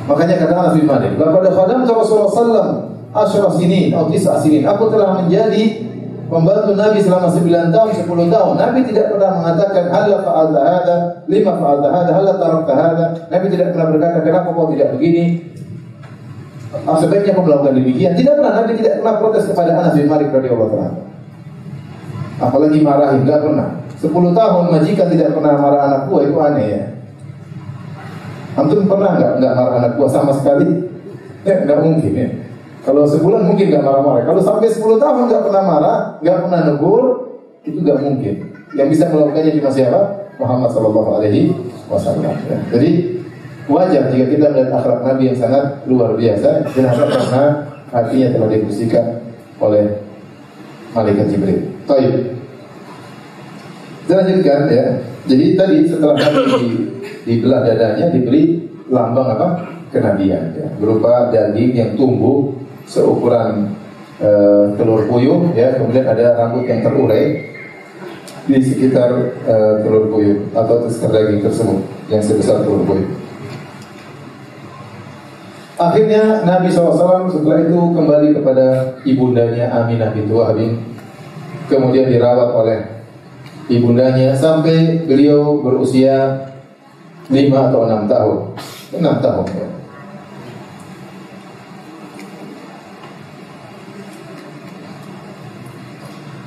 [0.10, 2.74] Makanya kata Anas bin Malik, "Laqad khadamtu Rasulullah sallallahu
[3.14, 5.89] asyra sinin atau tis'a sinin." Aku telah menjadi
[6.30, 8.54] membantu Nabi selama 9 tahun, 10 tahun.
[8.62, 13.06] Nabi tidak pernah mengatakan hal fa'alta hada, lima fa'alta hada, hal tarakta hada.
[13.34, 15.42] Nabi tidak pernah berkata kenapa kau tidak begini?
[16.86, 18.14] Ah, sebaiknya kau melakukan demikian.
[18.14, 18.62] Tidak pernah.
[18.62, 20.92] Nabi tidak pernah protes kepada Anas bin Malik radhiyallahu taala.
[22.40, 23.68] Apalagi marahin, tidak pernah.
[24.00, 26.84] 10 tahun majikan tidak pernah marah anak buah itu aneh ya.
[28.56, 30.88] Antum pernah nggak nggak marah anak buah sama sekali?
[31.44, 32.30] Ya nggak mungkin ya.
[32.90, 34.26] Kalau sebulan mungkin nggak marah-marah.
[34.26, 37.04] Kalau sampai 10 tahun nggak pernah marah, nggak pernah negur,
[37.62, 38.50] itu nggak mungkin.
[38.74, 40.00] Yang bisa melakukannya cuma siapa?
[40.42, 41.54] Muhammad Shallallahu Alaihi
[41.86, 42.34] Wasallam.
[42.50, 42.58] Ya.
[42.74, 42.90] Jadi
[43.70, 46.66] wajar jika kita melihat akhlak Nabi yang sangat luar biasa.
[46.74, 47.04] Kenapa?
[47.14, 47.46] Karena
[47.94, 49.06] hatinya telah dibersihkan
[49.62, 49.86] oleh
[50.98, 51.62] malaikat Jibril.
[51.86, 52.14] Taib.
[54.10, 54.26] Kita
[54.66, 54.86] ya.
[55.30, 56.70] Jadi tadi setelah Nabi di,
[57.30, 59.48] dibelah dadanya diberi lambang apa?
[59.94, 60.70] Kenabian ya.
[60.78, 62.59] berupa daging yang tumbuh
[62.90, 63.78] seukuran
[64.18, 64.30] e,
[64.74, 67.54] telur puyuh ya kemudian ada rambut yang terurai
[68.50, 73.10] di sekitar e, telur puyuh atau sekitar daging tersebut yang sebesar telur puyuh.
[75.80, 80.76] Akhirnya Nabi SAW setelah itu kembali kepada ibundanya Aminah bintu Wahbin
[81.72, 82.80] kemudian dirawat oleh
[83.72, 86.50] ibundanya sampai beliau berusia
[87.30, 88.38] lima atau enam tahun
[88.98, 89.79] enam tahun ya.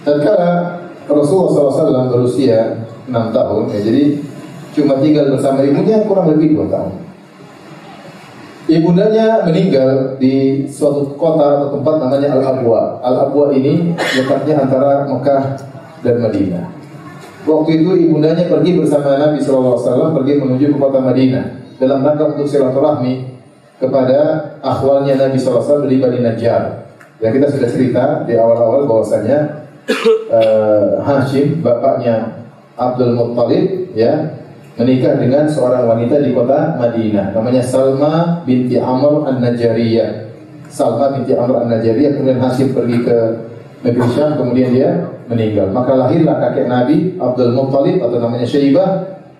[0.03, 4.03] Tatkala Rasulullah SAW berusia 6 tahun, ya, jadi
[4.75, 6.93] cuma tinggal bersama ibunya kurang lebih 2 tahun.
[8.71, 13.03] Ibundanya meninggal di suatu kota atau tempat namanya Al-Abwa.
[13.03, 15.59] Al-Abwa ini letaknya antara Mekah
[16.07, 16.67] dan Madinah.
[17.43, 22.47] Waktu itu ibundanya pergi bersama Nabi SAW pergi menuju ke kota Madinah dalam rangka untuk
[22.47, 23.35] silaturahmi
[23.83, 24.19] kepada
[24.63, 26.87] akhwalnya Nabi SAW di Bani Najjar.
[27.19, 29.62] Yang kita sudah cerita di awal-awal bahwasanya
[30.31, 32.47] uh, Hashim bapaknya
[32.79, 34.39] Abdul Muttalib ya
[34.79, 40.33] menikah dengan seorang wanita di kota Madinah namanya Salma binti Amr An-Najariyah.
[40.73, 43.17] Salma binti Amr An-Najariyah kemudian Hashim pergi ke
[43.83, 44.91] negeri Syam kemudian dia
[45.27, 45.69] meninggal.
[45.75, 48.91] Maka lahirlah kakek Nabi Abdul Muttalib atau namanya Syaibah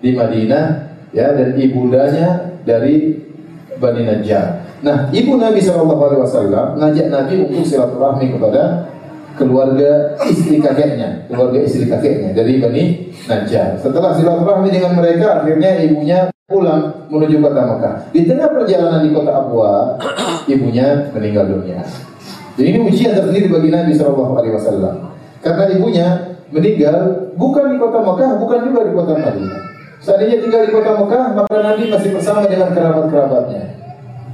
[0.03, 0.65] di Madinah
[1.15, 3.23] ya dan ibundanya dari
[3.79, 4.63] Bani Najjar.
[4.83, 8.91] Nah, ibu Nabi Shallallahu Alaihi Wasallam ngajak Nabi untuk silaturahmi kepada
[9.37, 12.83] keluarga istri kakeknya, keluarga istri kakeknya dari Bani
[13.25, 13.81] Najjar.
[13.81, 17.95] Setelah silaturahmi dengan mereka, akhirnya ibunya pulang menuju kota Mekah.
[18.13, 19.97] Di tengah perjalanan di kota Abwa,
[20.45, 21.81] ibunya meninggal dunia.
[22.53, 24.95] Jadi ini ujian tersendiri bagi Nabi Shallallahu Alaihi Wasallam.
[25.41, 26.07] Karena ibunya
[26.53, 26.97] meninggal
[27.33, 29.61] bukan di kota Mekah, bukan juga di kota Madinah.
[30.03, 33.63] Seandainya tinggal di kota Mekah, maka Nabi masih bersama dengan kerabat-kerabatnya.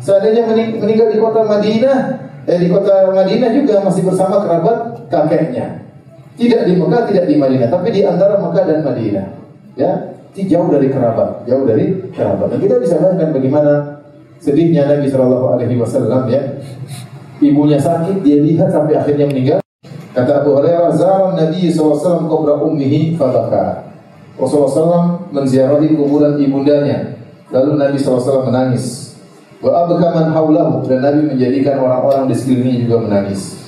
[0.01, 0.43] Seandainya
[0.81, 1.99] meninggal di kota Madinah,
[2.47, 5.83] eh di kota Madinah juga masih bersama kerabat kakeknya.
[6.39, 9.27] Tidak di Mekah, tidak di Madinah, tapi di antara Mekah dan Madinah.
[9.75, 9.91] Ya,
[10.35, 12.47] jauh dari kerabat, jauh dari kerabat.
[12.55, 13.73] Dan kita bisa bayangkan bagaimana
[14.39, 16.41] sedihnya Nabi Shallallahu Alaihi Wasallam ya.
[17.39, 19.59] Ibunya sakit, dia lihat sampai akhirnya meninggal.
[20.11, 23.87] Kata Abu Hurairah, "Zaran Nabi SAW kubra ummihi fabaka."
[24.35, 27.15] Rasulullah SAW menziarahi kuburan ibundanya.
[27.51, 29.08] Lalu Nabi SAW menangis.
[29.59, 33.59] Wa abka man haulahu dan Nabi menjadikan orang-orang di sekelilingnya juga menangis.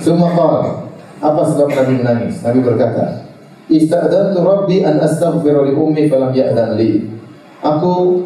[0.00, 0.88] Semua qala,
[1.20, 2.40] apa sebab Nabi menangis?
[2.40, 3.28] Nabi berkata,
[3.68, 7.12] "Ista'dantu Rabbi an astaghfira li ummi falam ya'dan li."
[7.60, 8.24] Aku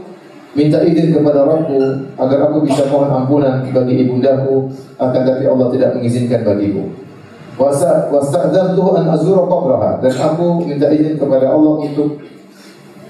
[0.54, 1.78] minta izin kepada Rabbku
[2.18, 6.87] agar aku bisa mohon ampunan bagi ibundaku akan tapi Allah tidak mengizinkan bagiku.
[7.59, 12.22] Wasa wasta'dantu an azura qabraha dan aku minta izin kepada Allah untuk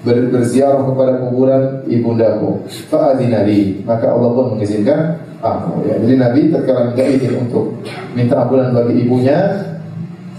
[0.03, 2.63] ber berziarah kepada kuburan ibundaku.
[2.87, 5.83] Fa'adinali, maka Allah pun mengizinkan aku.
[5.87, 5.99] Ya.
[5.99, 7.79] Jadi Nabi terkala minta izin untuk
[8.15, 9.37] minta ampunan bagi ibunya,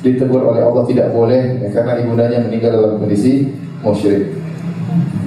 [0.00, 3.52] ditegur oleh Allah tidak boleh ya, karena ibundanya meninggal dalam kondisi
[3.84, 4.32] musyrik.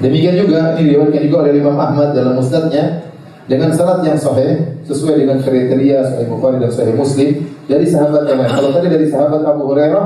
[0.03, 3.07] Demikian juga ini diriwayatkan juga oleh Imam Ahmad dalam musnadnya
[3.47, 8.43] dengan sanad yang sahih sesuai dengan kriteria Sahih Bukhari dan Sahih Muslim dari sahabat yang
[8.43, 8.51] lain.
[8.51, 10.05] Kalau tadi dari sahabat Abu Hurairah,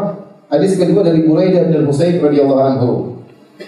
[0.54, 3.17] hadis kedua dari Buraidah bin Husain radhiyallahu anhu.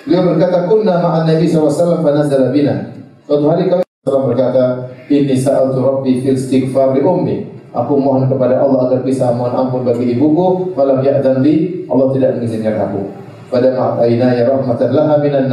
[0.05, 2.93] Beliau berkata, "Kunna ma'an Nabi SAW fa nazala bina."
[3.25, 4.63] Suatu hari kami SAW berkata,
[5.09, 7.37] "Ini sa'altu Rabbi fil istighfar li ummi."
[7.69, 12.41] Aku mohon kepada Allah agar bisa mohon ampun bagi ibuku, falam ya'dan li, Allah tidak
[12.41, 13.01] mengizinkan aku.
[13.49, 15.49] Pada ma'aina ya rahmatan laha minan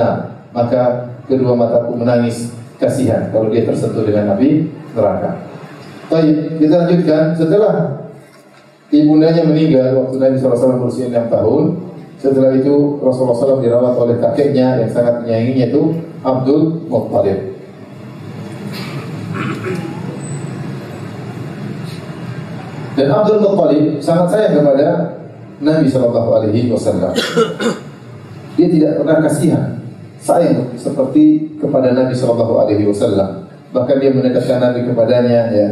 [0.57, 4.65] Maka kedua mataku menangis kasihan kalau dia tersentuh dengan api
[4.97, 5.37] neraka.
[6.09, 7.23] Baik, kita lanjutkan.
[7.37, 7.75] Setelah
[8.89, 11.63] ibundanya meninggal waktu Nabi SAW berusia 6 tahun,
[12.27, 15.83] setelah itu Rasulullah SAW dirawat oleh kakeknya yang sangat menyayanginya itu
[16.27, 17.39] Abdul Muttalib.
[22.99, 24.87] Dan Abdul Muttalib sangat sayang kepada
[25.63, 27.15] Nabi Shallallahu Alaihi Wasallam.
[28.57, 29.79] Dia tidak pernah kasihan,
[30.19, 33.47] sayang seperti kepada Nabi Shallallahu Alaihi Wasallam.
[33.71, 35.69] Bahkan dia mendekatkan Nabi kepadanya, ya.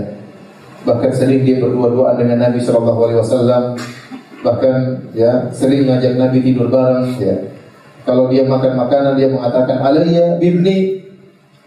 [0.84, 3.62] Bahkan sering dia berdua-duaan dengan Nabi Shallallahu Alaihi Wasallam
[4.44, 7.34] bahkan ya sering ngajak Nabi tidur bareng ya.
[8.04, 11.08] Kalau dia makan makanan dia mengatakan alayya bibni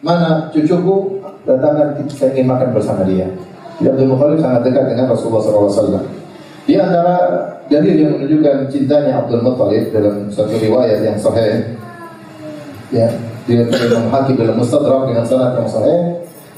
[0.06, 3.26] mana cucuku datangkan saya ingin makan bersama dia.
[3.82, 6.06] Jadi Abdul Muthalib sangat dekat dengan Rasulullah SAW.
[6.70, 7.18] Di antara
[7.66, 11.74] dalil yang menunjukkan cintanya Abdul Muthalib dalam satu riwayat yang sahih
[12.94, 13.08] ya
[13.48, 16.00] dia Imam Hakim dalam Mustadrak dengan sanad yang sahih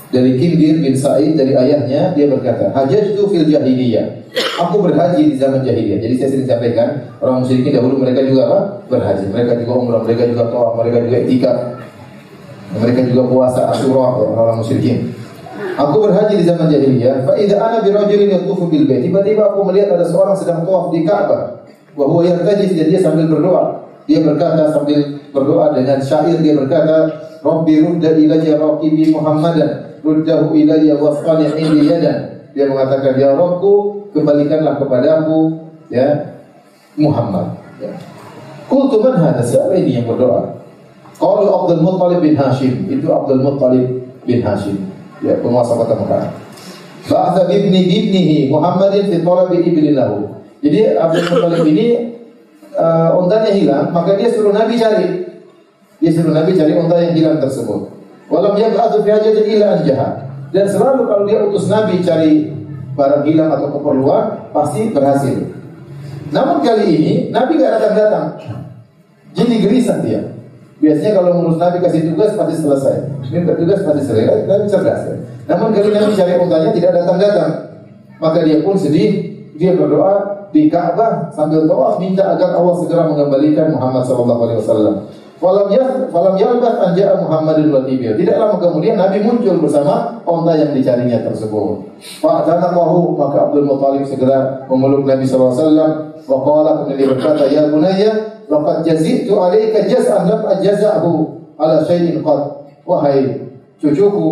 [0.09, 4.19] dari Kindir bin Sa'id dari ayahnya dia berkata, "Hajjatu fil jahiliyah."
[4.59, 6.01] Aku berhaji di zaman jahiliyah.
[6.01, 6.87] Jadi saya sering sampaikan,
[7.21, 8.59] orang musyrikin dahulu mereka juga apa?
[8.89, 9.25] Berhaji.
[9.29, 11.57] Mereka juga umrah, mereka juga tawaf, mereka juga itikaf.
[12.69, 15.09] Mereka juga puasa Asyura ya, orang musyrikin.
[15.79, 19.01] Aku berhaji di zaman jahiliyah, fa idza ana bi rajulin yatufu bil bait.
[19.01, 21.65] Tiba-tiba aku melihat ada seorang sedang tawaf di Ka'bah.
[21.95, 23.87] Wa huwa yartaji dan dia sambil berdoa.
[24.05, 27.09] Dia berkata sambil berdoa dengan syair dia berkata,
[27.41, 32.49] "Rabbi rudda ilayya raqibi Muhammadan." Ruddahu ilayya wasfani indi yadan.
[32.57, 36.37] Dia mengatakan, "Ya Rabbku, kembalikanlah kepadaku ya
[36.97, 37.93] Muhammad." Ya.
[38.69, 39.41] Qultu man hadha?
[39.41, 40.59] Siapa ini yang berdoa?
[41.19, 42.87] Qalu Abdul Muttalib bin Hashim.
[42.87, 43.85] Itu Abdul Muttalib
[44.23, 44.77] bin Hashim.
[45.19, 46.31] Ya, penguasa kota Mekah.
[47.09, 50.31] Ba'atha bibni bibnihi Muhammadin fi talabi ibnin lahu.
[50.63, 51.87] Jadi Abdul Muttalib ini
[52.77, 55.07] uh, untanya hilang, maka dia suruh Nabi cari.
[55.99, 57.98] Dia suruh Nabi cari unta yang hilang tersebut.
[58.29, 60.07] Walam yab'atsu fi hajatin illa anjaha.
[60.49, 62.49] Dan selalu kalau dia utus Nabi cari
[62.93, 65.37] barang hilang atau keperluan, pasti berhasil.
[66.29, 68.25] Namun kali ini Nabi gak datang-datang.
[69.33, 70.21] Jadi gelisah dia.
[70.79, 72.95] Biasanya kalau ngurus Nabi kasih tugas pasti selesai.
[73.29, 74.47] Ini tugas pasti selesai.
[74.47, 75.01] Nabi cerdas.
[75.05, 75.15] Ya.
[75.49, 77.51] Namun kali Nabi cari untanya tidak datang-datang.
[78.21, 79.27] Maka dia pun sedih.
[79.59, 84.95] Dia berdoa di Ka'bah sambil tawaf minta agar Allah segera mengembalikan Muhammad wasallam.
[85.39, 88.11] Falam yas falam yalbat an ja'a wal ibil.
[88.19, 91.95] Tidak lama kemudian Nabi muncul bersama onta yang dicarinya tersebut.
[92.19, 95.91] Fa'tanaqahu maka Abdul Muthalib segera memeluk Nabi sallallahu alaihi wasallam
[96.27, 98.11] wa qala kemudian berkata ya bunayya
[98.51, 101.11] laqad jazitu alayka jaz'an lam ajza'hu
[101.55, 102.67] ala syai'in qad.
[102.83, 103.39] Wahai
[103.79, 104.27] cucuku,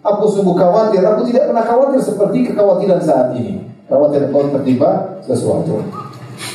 [0.00, 3.60] aku sungguh khawatir, aku tidak pernah khawatir seperti kekhawatiran saat ini.
[3.92, 6.05] Khawatir kau tertimpa sesuatu.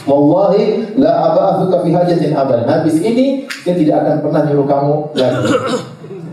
[0.05, 2.65] Wallahi la aba'athuka fi hajatin abadan.
[2.65, 5.45] Habis ini dia tidak akan pernah nyuruh kamu lagi.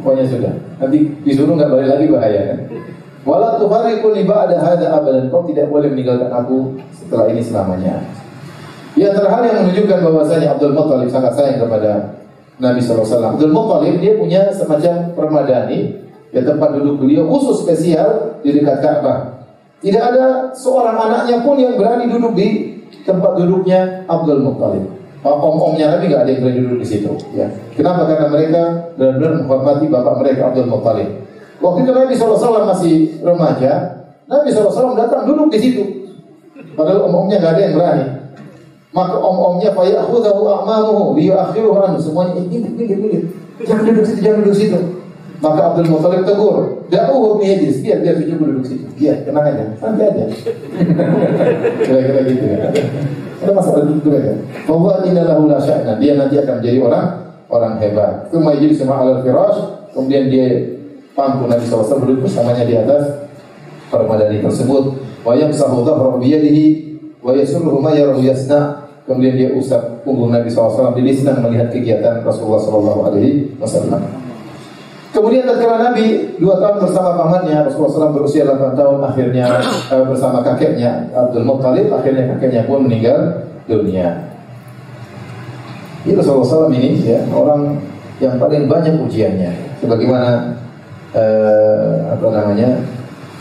[0.00, 0.52] Pokoknya sudah.
[0.81, 2.59] Nanti disuruh nggak balik lagi bahaya kan.
[3.28, 5.28] Wala tufariquni ba'da hadza abadan.
[5.28, 8.00] Kau tidak boleh meninggalkan aku setelah ini selamanya.
[8.96, 12.18] Di antara hal yang menunjukkan bahwasanya Abdul Muttalib sangat sayang kepada
[12.59, 13.37] Nabi SAW.
[13.37, 19.44] Abdul Muttalib dia punya semacam permadani ya tempat duduk beliau khusus spesial di dekat Ka'bah.
[19.78, 22.67] Tidak ada seorang anaknya pun yang berani duduk di
[23.08, 24.84] tempat duduknya Abdul Muttalib.
[25.24, 27.10] Om-omnya Nabi nggak ada yang berani duduk di situ.
[27.32, 27.48] Ya.
[27.72, 28.04] Kenapa?
[28.06, 28.62] Karena mereka
[28.94, 31.10] benar-benar menghormati bapak mereka Abdul Muttalib.
[31.58, 32.94] Waktu itu Nabi SAW masih
[33.24, 33.72] remaja,
[34.30, 35.82] Nabi SAW datang duduk di situ.
[36.76, 38.04] Padahal om-omnya nggak ada yang berani.
[38.94, 41.98] Maka om-omnya fayakhudahu a'mamuhu liyuakhiruhu anhu.
[41.98, 43.22] Semuanya ini minggir, minggir.
[43.66, 44.78] Jangan duduk situ, jangan duduk situ.
[45.38, 48.90] Maka Abdul Muttalib tegur, Da'uhu mihajis, biar biar cucu duduk situ.
[48.98, 50.24] Biar, tenang aja, santai aja.
[51.79, 52.59] Kira-kira gitu ya.
[53.38, 54.35] Ada masalah duduk aja.
[54.66, 57.07] Bahwa inalahu la sya'na, dia nanti akan menjadi orang
[57.46, 58.27] orang hebat.
[58.35, 59.59] Jadi semua alal firash,
[59.94, 60.74] kemudian dia
[61.14, 63.31] pangku Nabi SAW duduk bersamanya di atas
[63.94, 64.85] permadani tersebut.
[65.22, 66.66] Wa yamsahu dhahra biyadihi
[67.22, 68.90] wa yasurruhu ma yarahu yasna.
[69.07, 70.92] Kemudian dia usap punggung Nabi SAW.
[70.98, 74.27] Jadi senang melihat kegiatan Rasulullah SAW.
[75.08, 79.46] Kemudian tatkala Nabi dua tahun bersama pamannya Rasulullah SAW berusia 8 tahun akhirnya
[79.94, 84.28] eh, bersama kakeknya Abdul Muttalib akhirnya kakeknya pun meninggal dunia.
[86.04, 87.80] Ini Rasulullah SAW ini ya orang
[88.20, 89.80] yang paling banyak ujiannya.
[89.80, 90.60] Sebagaimana
[91.16, 92.68] eh, apa namanya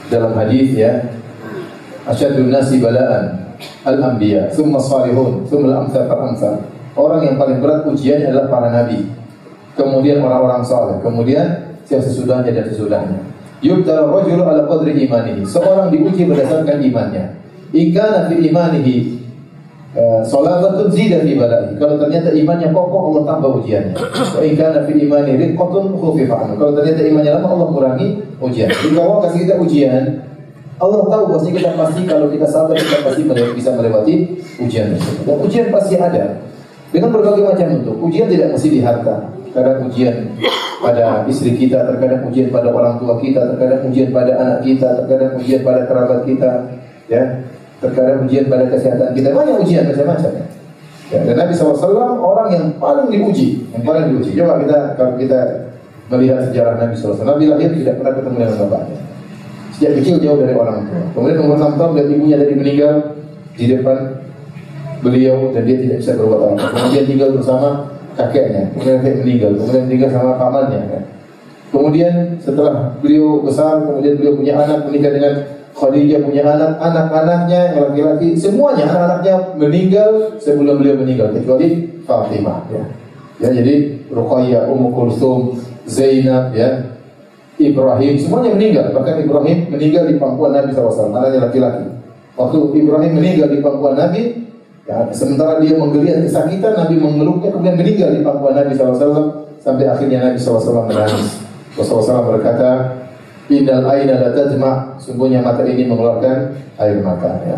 [0.08, 1.04] dalam hadis ya
[2.08, 3.44] asyadun nasi balaan
[3.84, 6.64] al-anbiya, thumma salihun, thumma al-amsal
[6.98, 9.17] Orang yang paling berat ujiannya adalah para nabi
[9.78, 13.20] kemudian orang-orang saleh, kemudian yang sesudahnya dan sesudahnya.
[13.62, 15.42] Yubtala rajulu ala qadri imanihi.
[15.46, 17.26] Seorang diuji berdasarkan imannya.
[17.74, 18.96] Ika fi imanihi
[19.98, 21.74] uh, salatatun zida fi balai.
[21.82, 23.98] Kalau ternyata imannya kokoh Allah tambah ujiannya.
[24.38, 26.54] Wa in kana fi imani riqqatun khufifa.
[26.54, 28.70] Kalau ternyata imannya lemah Allah kurangi ujian.
[28.70, 30.04] Jika Allah kasih kita ujian,
[30.78, 33.22] Allah tahu pasti kita pasti kalau kita sabar kita pasti
[33.58, 34.16] bisa melewati
[34.62, 34.94] ujian.
[35.26, 36.46] Dan ujian pasti ada
[36.94, 37.96] dengan berbagai macam bentuk.
[38.06, 40.38] Ujian tidak mesti di harta, terkadang ujian
[40.78, 45.34] pada istri kita, terkadang ujian pada orang tua kita, terkadang ujian pada anak kita, terkadang
[45.42, 46.52] ujian pada kerabat kita,
[47.10, 47.42] ya,
[47.82, 50.32] terkadang ujian pada kesehatan kita, banyak ujian macam-macam.
[51.10, 51.24] Ya.
[51.26, 54.38] Dan Nabi SAW orang yang paling diuji, yang paling diuji.
[54.38, 55.40] Coba kita kalau kita
[56.14, 59.00] melihat sejarah Nabi SAW, Nabi lahir tidak pernah ketemu dengan bapaknya.
[59.74, 61.02] Sejak kecil jauh dari orang tua.
[61.18, 62.94] Kemudian umur 6 tahun dan ibunya dari meninggal
[63.58, 63.98] di depan
[65.02, 66.66] beliau dan dia tidak bisa berbuat apa.
[66.78, 70.82] Kemudian tinggal bersama kakeknya, kemudian kakek meninggal, kemudian tinggal sama pamannya.
[70.90, 71.04] Kan?
[71.68, 75.34] Kemudian setelah beliau besar, kemudian beliau punya anak, menikah dengan
[75.78, 80.10] Khadijah punya anak, anak-anaknya yang laki-laki, semuanya anak-anaknya meninggal
[80.42, 82.66] sebelum beliau meninggal, kecuali Fatimah.
[82.74, 82.84] Ya,
[83.38, 85.54] ya jadi Ruqayyah, Ummu Kulsum,
[85.86, 86.98] Zainab, ya,
[87.62, 88.86] Ibrahim, semuanya meninggal.
[88.90, 91.86] Bahkan Ibrahim meninggal di pangkuan Nabi SAW, anaknya laki-laki.
[92.34, 94.47] Waktu Ibrahim meninggal di pangkuan Nabi,
[94.88, 100.32] Ya, sementara dia menggeliat kesakitan, Nabi mengeluknya kemudian meninggal di pangkuan Nabi SAW sampai akhirnya
[100.32, 101.44] Nabi SAW menangis.
[101.76, 102.70] Rasulullah SAW berkata,
[103.48, 107.32] Innal aina la tajma, sungguhnya mata ini mengeluarkan air mata.
[107.48, 107.58] Ya.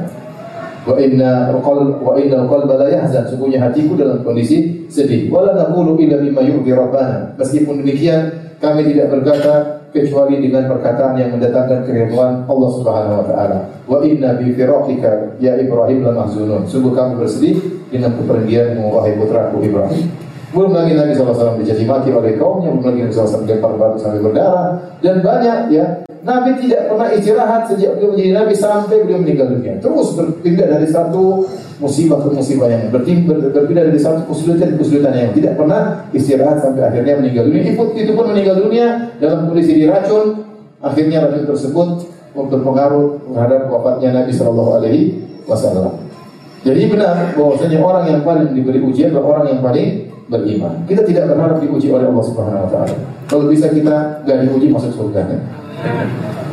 [0.86, 5.34] Wa inna qal wa inna qalba la yahzan, sungguhnya hatiku dalam kondisi sedih.
[5.34, 7.34] Wala naqulu illa bima yurdi rabbana.
[7.42, 13.58] Meskipun demikian, kami tidak berkata kecuali dengan perkataan yang mendatangkan keriduan Allah Subhanahu wa taala.
[13.90, 16.70] Wa inna bi firaqika ya Ibrahim la mahzunun.
[16.70, 20.06] Sungguh kami bersedih dengan kepergianmu wahai putraku Ibrahim.
[20.50, 24.22] Belum lagi Nabi SAW dicaci maki oleh kaumnya, belum lagi Nabi SAW dilempar batu sampai
[24.22, 25.86] berdarah dan banyak ya.
[26.20, 29.78] Nabi tidak pernah istirahat sejak beliau menjadi Nabi sampai beliau meninggal dunia.
[29.78, 31.48] Terus berpindah dari satu
[31.80, 36.60] musibah ke musibah yang berpindah, berpindah dari satu kesulitan ke kesulitan yang tidak pernah istirahat
[36.60, 37.64] sampai akhirnya meninggal dunia.
[37.72, 40.46] Itu, itu pun meninggal dunia dalam kondisi diracun.
[40.80, 41.90] Akhirnya racun tersebut
[42.36, 46.08] berpengaruh terhadap wafatnya Nabi Shallallahu Alaihi Wasallam.
[46.64, 49.88] Jadi benar bahwasanya orang yang paling diberi ujian adalah orang yang paling
[50.28, 50.84] beriman.
[50.86, 52.96] Kita tidak berharap diuji oleh Allah Subhanahu wa taala.
[53.28, 55.40] Kalau bisa kita gak diuji masuk surga ya.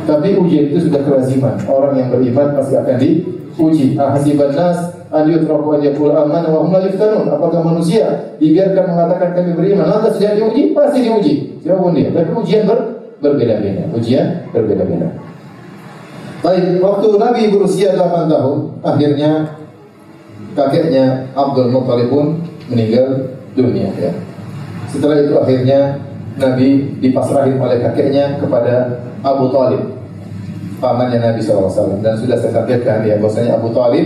[0.07, 1.59] Tapi ujian itu sudah kelaziman.
[1.67, 3.99] Orang yang beriman pasti akan diuji.
[3.99, 7.25] Ahasiban nas an yutraku an yaqul amanna wa hum yuftanun.
[7.25, 10.77] Apakah manusia dibiarkan mengatakan kami beriman lantas tidak diuji?
[10.77, 11.33] Pasti diuji.
[11.65, 12.13] Siapa pun dia.
[12.13, 12.79] Tapi ujian ber,
[13.19, 13.83] berbeda-beda.
[13.91, 15.09] Ujian berbeda-beda.
[16.45, 19.57] Baik, waktu Nabi berusia 8 tahun, akhirnya
[20.53, 24.13] kakeknya Abdul Muttalib pun meninggal dunia ya.
[24.87, 25.97] Setelah itu akhirnya
[26.37, 29.97] Nabi dipasrahin oleh kakeknya kepada Abu Talib
[30.77, 34.05] pamannya Nabi SAW dan sudah saya sampaikan ya bahwasanya Abu Talib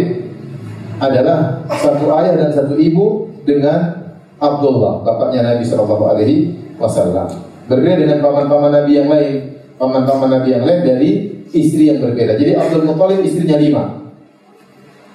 [1.01, 4.05] adalah satu ayah dan satu ibu dengan
[4.37, 7.29] Abdullah bapaknya Nabi Shallallahu Alaihi Wasallam.
[7.65, 9.57] Berbeda dengan paman-paman Nabi yang lain.
[9.81, 11.11] Paman-paman Nabi yang lain dari
[11.49, 12.37] istri yang berbeda.
[12.37, 13.83] Jadi Abdul Muttalib istrinya lima.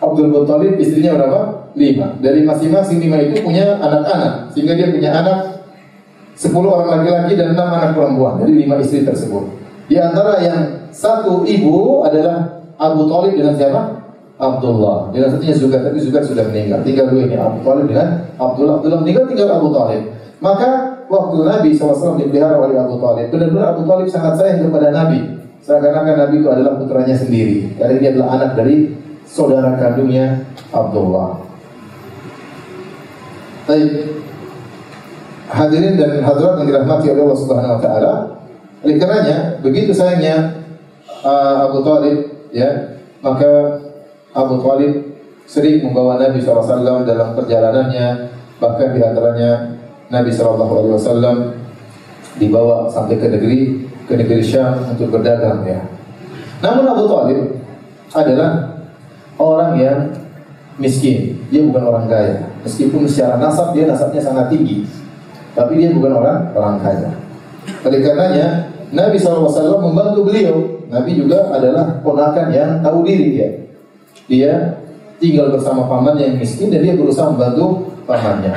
[0.02, 1.70] Abdul Muttalib istrinya berapa?
[1.78, 2.18] Lima.
[2.18, 4.50] Dari masing-masing lima itu punya anak-anak.
[4.50, 5.38] Sehingga dia punya anak
[6.34, 8.42] sepuluh orang laki-laki dan enam anak perempuan.
[8.42, 9.54] Dari lima istri tersebut.
[9.86, 14.05] Di antara yang satu ibu adalah Abu Talib dengan siapa?
[14.36, 15.10] Abdullah.
[15.16, 16.84] Dengan satunya Zubair, tapi Zubair sudah meninggal.
[16.84, 18.74] Tinggal dua ini Abu Talib dengan Abdullah.
[18.80, 20.02] Abdullah meninggal, tinggal Abu Talib.
[20.44, 20.70] Maka
[21.08, 25.20] waktu Nabi SAW dipelihara oleh Abu Talib, benar-benar Abu Talib sangat sayang kepada Nabi.
[25.64, 27.74] Seakan-akan Nabi itu adalah putranya sendiri.
[27.80, 28.92] Karena dia adalah anak dari
[29.24, 31.42] saudara kandungnya Abdullah.
[33.66, 33.90] Baik.
[35.46, 38.12] Hadirin dan hadirat yang dirahmati oleh Allah Subhanahu wa taala,
[38.82, 40.58] oleh karenanya, begitu sayangnya
[41.22, 42.18] uh, Abu Talib,
[42.50, 43.78] ya, maka
[44.36, 45.16] Abu Talib
[45.48, 48.28] sering membawa Nabi SAW dalam perjalanannya,
[48.60, 49.80] bahkan di antaranya
[50.12, 51.56] Nabi SAW
[52.36, 53.60] dibawa sampai ke negeri
[54.06, 55.80] ke negeri Syam untuk berdagang ya.
[56.60, 57.58] Namun Abu Talib
[58.12, 58.76] adalah
[59.40, 59.98] orang yang
[60.76, 62.44] miskin, dia bukan orang kaya.
[62.62, 64.84] Meskipun secara nasab dia nasabnya sangat tinggi,
[65.56, 67.10] tapi dia bukan orang orang kaya.
[67.82, 70.76] Oleh karenanya Nabi SAW membantu beliau.
[70.86, 73.65] Nabi juga adalah ponakan yang tahu diri dia.
[74.26, 74.82] Dia
[75.22, 78.52] tinggal bersama paman yang miskin dan dia berusaha membantu pamannya.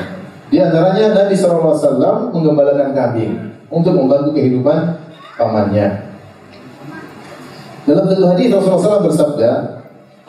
[0.49, 3.33] Di antaranya Nabi SAW menggembalakan kambing
[3.69, 4.97] untuk membantu kehidupan
[5.37, 6.09] pamannya.
[7.85, 9.51] Dalam satu hadis Rasulullah SAW bersabda,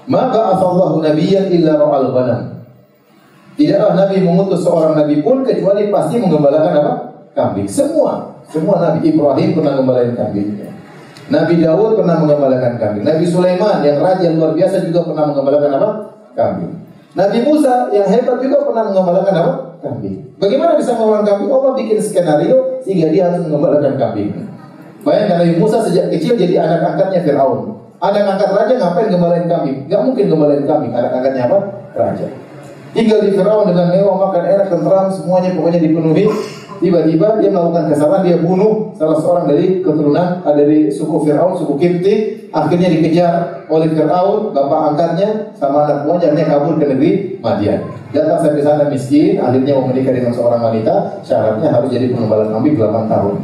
[0.08, 2.40] "Maka afallahu nabiyyan illa ra'al ghanam."
[3.56, 6.92] Tidaklah Nabi mengutus seorang nabi pun kecuali pasti menggembalakan apa?
[7.36, 7.68] Kambing.
[7.68, 10.69] Semua semua Nabi Ibrahim pernah mengembalakan kambing.
[11.30, 13.06] Nabi Daud pernah mengembalakan kambing.
[13.06, 15.88] Nabi Sulaiman yang raja yang luar biasa juga pernah mengembalakan apa?
[16.34, 16.72] Kambing.
[17.14, 19.52] Nabi Musa yang hebat juga pernah mengembalakan apa?
[19.78, 20.34] Kambing.
[20.42, 21.48] Bagaimana bisa mengembalakan kambing?
[21.54, 24.30] Allah bikin skenario sehingga dia harus mengembalakan kambing.
[25.06, 27.78] Bayangkan Nabi Musa sejak kecil jadi anak angkatnya Fir'aun.
[28.02, 29.76] Anak angkat raja ngapain gembalain kambing?
[29.86, 30.92] Gak mungkin gembalain kambing.
[30.98, 31.58] Anak angkatnya apa?
[31.94, 32.26] Raja.
[32.90, 36.26] Tinggal di Fir'aun dengan mewah, makan enak, tentram, semuanya pokoknya dipenuhi.
[36.80, 41.76] Tiba-tiba dia melakukan kesalahan, dia bunuh salah seorang dari keturunan eh, dari suku Fir'aun, suku
[41.76, 42.16] Kipti.
[42.50, 47.12] Akhirnya dikejar oleh Fir'aun, bapak angkatnya sama anak buahnya, akhirnya kabur ke negeri
[47.44, 47.84] Madian.
[48.10, 52.74] Datang sampai sana miskin, akhirnya mau menikah dengan seorang wanita, syaratnya harus jadi pengembala kambing
[52.74, 53.36] 8 tahun.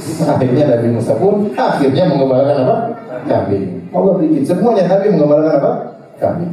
[0.32, 2.76] Akhirnya Nabi Musa pun akhirnya mengembalakan apa?
[3.28, 3.84] Kambing.
[3.92, 5.72] Allah bikin semuanya Nabi mengembalakan apa?
[6.16, 6.52] Kambing.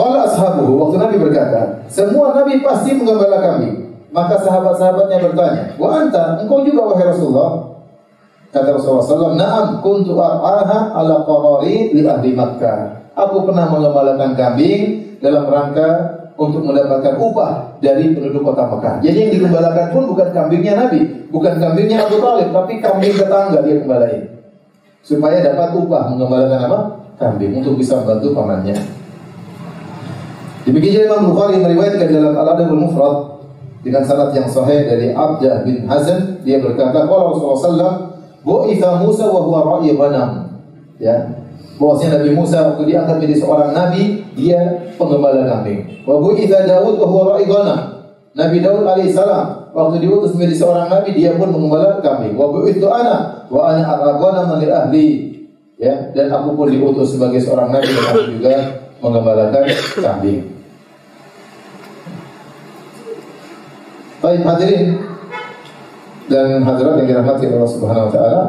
[0.00, 3.68] Kalau ashabuhu, waktu Nabi berkata, semua Nabi pasti menggembala kami.
[4.08, 7.68] Maka sahabat-sahabatnya bertanya, Wa anta, engkau juga wahai Rasulullah?
[8.48, 13.12] Kata Rasulullah SAW, Naam kuntu ar'aha ala qarari li ahli Makkah.
[13.12, 15.88] Aku pernah mengembalakan kambing dalam rangka
[16.40, 19.04] untuk mendapatkan upah dari penduduk kota Mekah.
[19.04, 23.76] Jadi yang digembalakan pun bukan kambingnya Nabi, bukan kambingnya Abu Talib, tapi kambing tetangga dia
[23.76, 24.32] gembalain.
[25.04, 26.78] Supaya dapat upah menggembalakan apa?
[27.20, 28.99] Kambing untuk bisa membantu pamannya.
[30.70, 33.42] Demikian Imam Bukhari meriwayatkan dalam Al-Adabul Mufrad
[33.82, 37.96] dengan sanad yang sahih dari Abdah bin Hazan dia berkata qala Rasulullah sallallahu
[38.46, 40.62] bu'itha Musa wa huwa ra'i ghanam.
[41.02, 41.42] Ya.
[41.74, 46.06] Bahwasanya Nabi Musa waktu diangkat menjadi seorang nabi dia pengembala kambing.
[46.06, 47.80] Wa bu'itha Daud wa huwa ra'i ghanam.
[48.38, 52.38] Nabi Daud alaihissalam waktu diutus menjadi seorang nabi dia pun mengembala kambing.
[52.38, 55.08] Wa bu'ithu ana wa ana arghanam li ahli.
[55.82, 56.14] Ya.
[56.14, 58.54] Dan aku pun diutus sebagai seorang nabi dan aku juga
[59.02, 59.66] mengembalakan
[59.98, 60.59] kambing.
[64.20, 65.00] Baik hadirin
[66.28, 68.42] dan hadirat yang dirahmati Allah Subhanahu wa taala.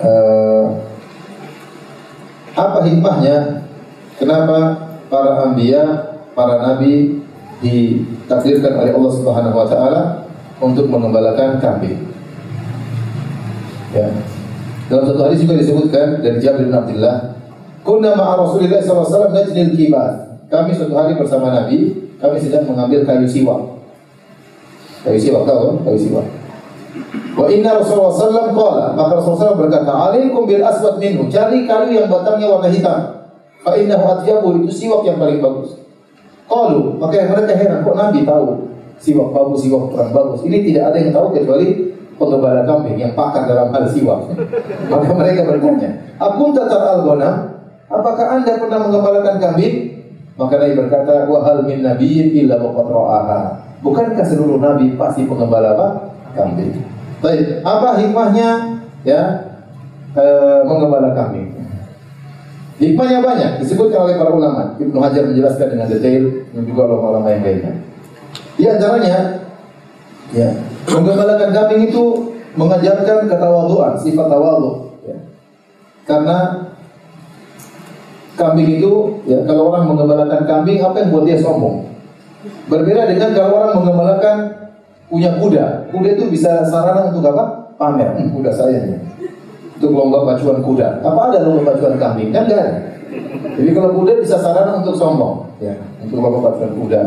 [0.00, 0.64] Uh,
[2.54, 3.66] apa hikmahnya
[4.16, 5.82] kenapa para anbiya,
[6.32, 7.20] para nabi
[7.58, 10.02] ditakdirkan oleh Allah Subhanahu wa taala
[10.62, 11.98] untuk mengembalakan kambing?
[13.90, 14.06] Ya.
[14.86, 17.30] Dalam satu hadis juga disebutkan dari Jabir bin Abdullah
[17.80, 20.36] Kunna ma'a Rasulillah SAW najnil kibar.
[20.52, 23.79] Kami suatu hari bersama Nabi, kami sedang mengambil kayu siwa.
[25.00, 25.76] Kayu siwa, tahu kan?
[25.88, 26.22] Kayu siwa.
[27.38, 32.10] Wa inna Rasulullah SAW qala, maka Rasulullah berkata, "Alaikum bil aswad minhu." Cari kayu yang
[32.10, 32.98] batangnya warna hitam.
[33.62, 35.78] Fa innahu atyabu itu siwak yang paling bagus.
[36.50, 38.46] Qalu, maka mereka heran, kok Nabi tahu
[38.98, 40.40] siwak bagus, siwak kurang bagus.
[40.44, 41.66] Ini tidak ada yang tahu kecuali
[42.18, 44.20] penggembala kambing yang pakar dalam hal siwak.
[44.92, 47.00] maka mereka bertanya, "Akun tatar al
[47.90, 49.74] Apakah Anda pernah mengembalakan kambing?
[50.38, 55.72] Maka Nabi berkata, "Wa hal min nabiyyin illa waqad ra'aha." Bukankah seluruh nabi pasti penggembala
[55.72, 55.88] apa?
[56.36, 56.84] Kambing.
[57.20, 58.48] Baik, apa hikmahnya
[59.04, 59.22] ya
[60.16, 60.24] e,
[60.68, 61.60] menggembala kambing?
[62.80, 64.72] Hikmahnya banyak, disebutkan oleh para ulama.
[64.80, 67.72] Ibnu Hajar menjelaskan dengan detail dan juga ulama-ulama yang lainnya.
[68.56, 69.16] Di antaranya,
[70.32, 70.48] ya,
[70.88, 72.04] menggembalakan kambing itu
[72.56, 74.96] mengajarkan ketawaduan, sifat tawadu.
[75.04, 75.16] Ya.
[76.08, 76.72] Karena
[78.40, 78.92] kambing itu,
[79.28, 81.89] ya, kalau orang menggembalakan kambing, apa yang buat dia sombong?
[82.68, 84.36] Berbeda dengan kalau orang menggembalakan
[85.12, 85.92] punya kuda.
[85.92, 87.74] Kuda itu bisa sarana untuk apa?
[87.76, 88.16] Pamer.
[88.16, 89.10] Hmm, kuda saya nih
[89.80, 91.00] untuk lomba pacuan kuda.
[91.00, 92.28] Apa ada lomba pacuan kambing?
[92.36, 92.68] Kan enggak.
[93.56, 95.72] Jadi kalau kuda bisa sarana untuk sombong, ya,
[96.04, 97.02] untuk lomba pacuan kuda.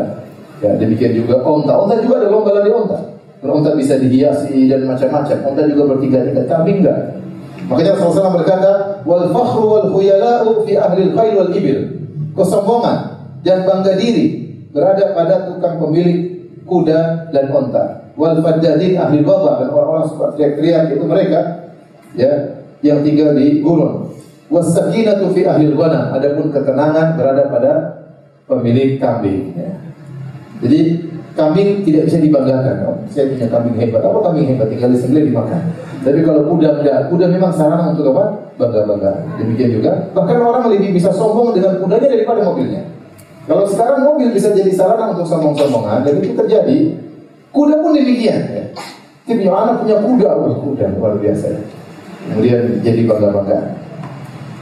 [0.58, 1.70] Ya, demikian juga onta.
[1.78, 2.98] Onta juga ada lomba lari onta.
[3.46, 5.54] Onta bisa dihiasi dan macam-macam.
[5.54, 6.42] Onta juga bertiga-tiga.
[6.50, 6.98] Kambing enggak.
[7.70, 8.70] Makanya Rasulullah berkata,
[9.06, 11.80] wal fakhru wal khuyala'u fi ahli al-khair wal ibil.
[12.34, 12.96] Kesombongan
[13.46, 14.43] dan bangga diri
[14.74, 18.10] berada pada tukang pemilik kuda dan onta.
[18.18, 21.40] Wal fadadin ahli baba dan orang-orang suka teriak-teriak itu mereka
[22.18, 22.30] ya
[22.82, 24.10] yang tinggal di gurun.
[24.50, 26.10] Wasakinatu fi ahli ghanam.
[26.12, 27.72] Adapun ketenangan berada pada
[28.50, 29.54] pemilik kambing.
[29.56, 29.72] Ya.
[30.62, 30.78] Jadi
[31.34, 32.76] kambing tidak bisa dibanggakan.
[32.86, 34.02] Oh, saya punya kambing hebat.
[34.02, 34.68] Apa kambing hebat?
[34.70, 35.62] Tinggal disembelih dimakan.
[36.04, 38.52] Tapi kalau kuda enggak, kuda memang sarana untuk apa?
[38.60, 39.12] Bangga-bangga.
[39.40, 39.92] Demikian juga.
[40.12, 42.84] Bahkan orang lebih bisa sombong dengan kudanya daripada mobilnya.
[43.44, 46.78] Kalau sekarang mobil bisa jadi sarana untuk sombong-sombongan, dan itu terjadi.
[47.52, 48.40] Kuda pun demikian.
[48.50, 48.64] Ya.
[49.52, 51.48] Anak punya kuda, oh, kuda luar biasa.
[51.52, 51.60] Ya
[52.30, 53.60] kemudian jadi bangga-bangga.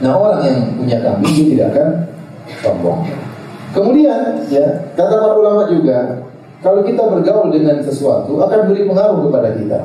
[0.03, 1.87] Nah orang yang punya kambing dia tidak akan
[2.59, 2.99] sombong.
[3.71, 6.27] Kemudian ya kata para ulama juga
[6.59, 9.79] kalau kita bergaul dengan sesuatu akan beri pengaruh kepada kita.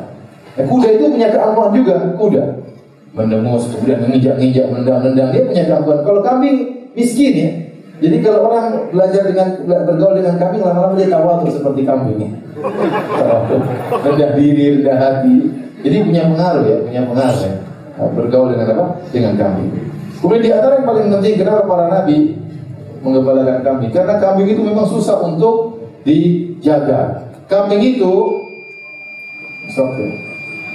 [0.58, 2.44] Nah, kuda itu punya keangkuhan juga kuda
[3.14, 6.00] mendemus kemudian menginjak-injak mendang-mendang dia punya keangkuhan.
[6.02, 6.56] Kalau kambing
[6.98, 7.50] miskin ya.
[7.98, 12.30] Jadi kalau orang belajar dengan bergaul dengan kambing lama-lama dia tahu seperti kambing.
[14.06, 15.36] rendah diri, rendah hati.
[15.82, 17.54] Jadi punya pengaruh ya, punya pengaruh ya
[18.06, 18.86] bergaul dengan apa?
[19.10, 19.70] Dengan kambing.
[20.18, 22.38] Kemudian di antara yang paling penting kenapa para nabi
[23.02, 23.90] mengembalakan kambing?
[23.90, 27.26] Karena kambing itu memang susah untuk dijaga.
[27.50, 28.14] Kambing itu
[29.78, 30.06] Oke.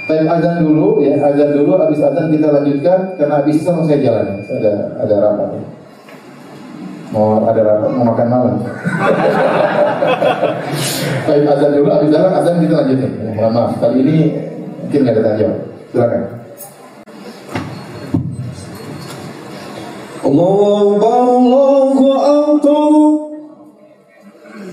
[0.04, 4.24] Time azan dulu ya, azan dulu habis azan kita lanjutkan karena habis itu saya jalan.
[4.48, 5.62] Ada ada rapat ya
[7.14, 8.54] mau ada mau makan malam.
[11.24, 13.10] Baik azan dulu, habis azan, azan kita lanjutin.
[13.38, 14.16] Mohon maaf, kali ini
[14.82, 15.58] mungkin nggak ada tanya jawab.
[15.94, 16.22] Silakan.
[20.24, 20.64] Allahu
[20.98, 22.04] Akbar, Allahu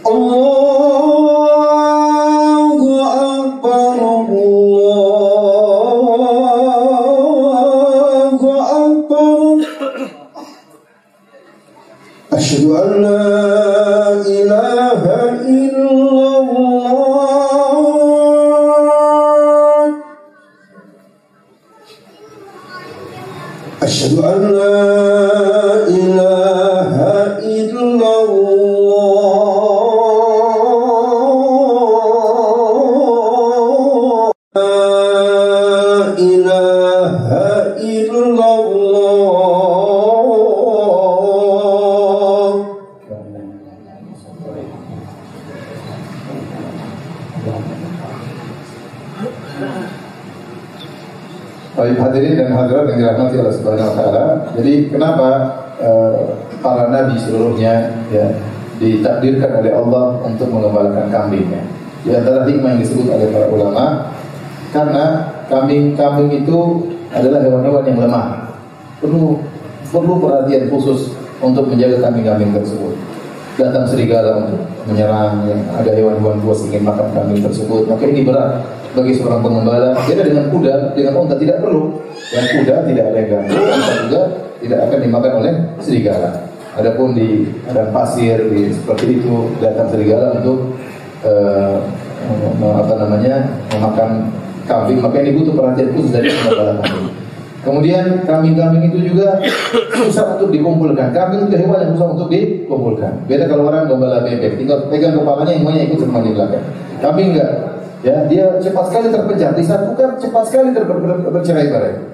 [0.01, 1.00] Allah.
[23.83, 25.50] أشهد أن لا
[60.41, 61.61] untuk mengembalakan kambingnya.
[62.01, 64.09] Di antara hikmah yang disebut oleh para ulama,
[64.73, 68.57] karena kambing-kambing itu adalah hewan-hewan yang lemah.
[68.97, 69.37] Perlu
[69.93, 72.97] perlu perhatian khusus untuk menjaga kambing-kambing tersebut.
[73.61, 78.65] Datang serigala untuk menyerang, ya, ada hewan-hewan buas ingin makan kambing tersebut, maka ini berat
[78.97, 79.93] bagi seorang pengembala.
[80.09, 82.01] Beda dengan kuda, dengan unta tidak perlu.
[82.33, 83.45] Yang kuda tidak ada yang
[84.09, 84.21] juga
[84.57, 86.50] tidak akan dimakan oleh serigala.
[86.71, 90.79] Adapun di padang pasir di seperti itu datang serigala untuk
[91.27, 91.83] uh,
[92.61, 94.31] apa namanya memakan
[94.63, 97.11] kambing maka ini butuh perhatian khusus dari pengembala kambing.
[97.61, 99.37] Kemudian kambing-kambing itu juga
[99.93, 101.13] susah untuk dikumpulkan.
[101.13, 103.21] Kambing itu hewan yang susah untuk dikumpulkan.
[103.29, 106.65] Beda kalau orang gembala bebek, tinggal pegang kepalanya yang banyak ikut semua di belakang.
[107.05, 107.51] Kambing enggak.
[108.01, 112.10] Ya, dia cepat sekali terpecah, disatukan cepat sekali ter- ber- ber- bercerai-berai.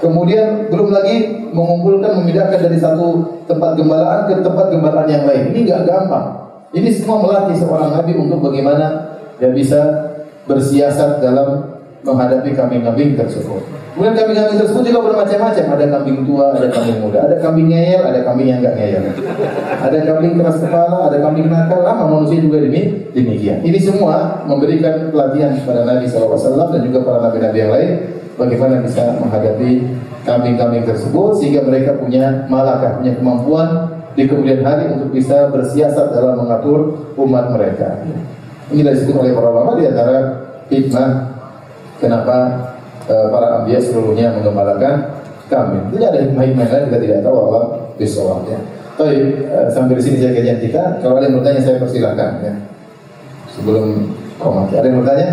[0.00, 5.52] Kemudian belum lagi mengumpulkan, memindahkan dari satu tempat gembalaan ke tempat gembalaan yang lain.
[5.52, 6.26] Ini nggak gampang.
[6.72, 9.80] Ini semua melatih seorang nabi untuk bagaimana dia bisa
[10.48, 13.60] bersiasat dalam menghadapi kambing-kambing tersebut.
[13.92, 15.64] Kemudian kambing-kambing tersebut juga bermacam-macam.
[15.76, 19.02] Ada kambing tua, ada kambing muda, ada kambing ngeyel, ada kambing yang nggak ngeyel.
[19.84, 21.84] Ada kambing keras kepala, ada kambing nakal.
[21.84, 23.60] Lama manusia juga demi demikian.
[23.60, 29.20] Ini semua memberikan pelatihan kepada Nabi SAW dan juga para nabi-nabi yang lain bagaimana bisa
[29.20, 29.84] menghadapi
[30.24, 33.68] kambing-kambing tersebut sehingga mereka punya malakah, punya kemampuan
[34.16, 38.00] di kemudian hari untuk bisa bersiasat dalam mengatur umat mereka.
[38.72, 40.16] Ini disebut oleh para ulama di antara
[40.72, 41.10] hikmah
[42.00, 42.36] kenapa
[43.06, 45.20] eh, para ambiya seluruhnya menggembalakan
[45.50, 45.84] kambing.
[45.92, 47.64] Tidak ada hikmah-hikmah lain kita tidak tahu Allah
[47.98, 48.58] bisawab ya.
[48.96, 50.82] Tapi eh, sampai di sini saya kajian kita.
[51.02, 52.54] Kalau ada yang bertanya saya persilahkan ya.
[53.50, 54.72] Sebelum komat.
[54.72, 55.28] Ada yang bertanya?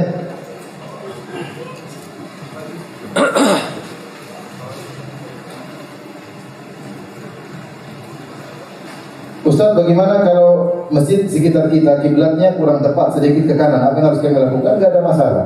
[9.48, 13.80] Ustaz, bagaimana kalau masjid sekitar kita kiblatnya kurang tepat sedikit ke kanan?
[13.80, 14.76] Apa yang harus kami lakukan?
[14.76, 15.46] Gak ada masalah.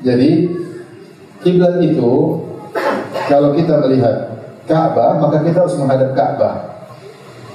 [0.00, 0.48] Jadi
[1.44, 2.40] kiblat itu
[3.28, 4.32] kalau kita melihat
[4.64, 6.56] Ka'bah maka kita harus menghadap Ka'bah.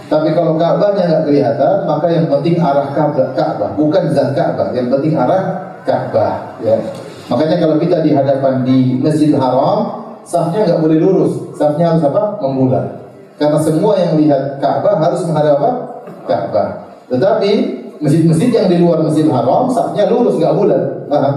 [0.09, 4.73] Tapi kalau Ka'bahnya nggak kelihatan, maka yang penting arah Ka'bah, Ka'bah, bukan zat Ka'bah.
[4.73, 5.41] Yang penting arah
[5.85, 6.57] Ka'bah.
[6.61, 6.77] Ya.
[7.29, 12.41] Makanya kalau kita di hadapan di Masjidil Haram, safnya nggak boleh lurus, safnya harus apa?
[12.41, 13.05] Membulat.
[13.37, 15.71] Karena semua yang lihat Ka'bah harus menghadap apa?
[16.25, 16.69] Ka'bah.
[17.07, 17.51] Tetapi
[18.01, 21.05] masjid-masjid yang di luar Masjidil Haram, safnya lurus nggak bulat.
[21.05, 21.35] Paham?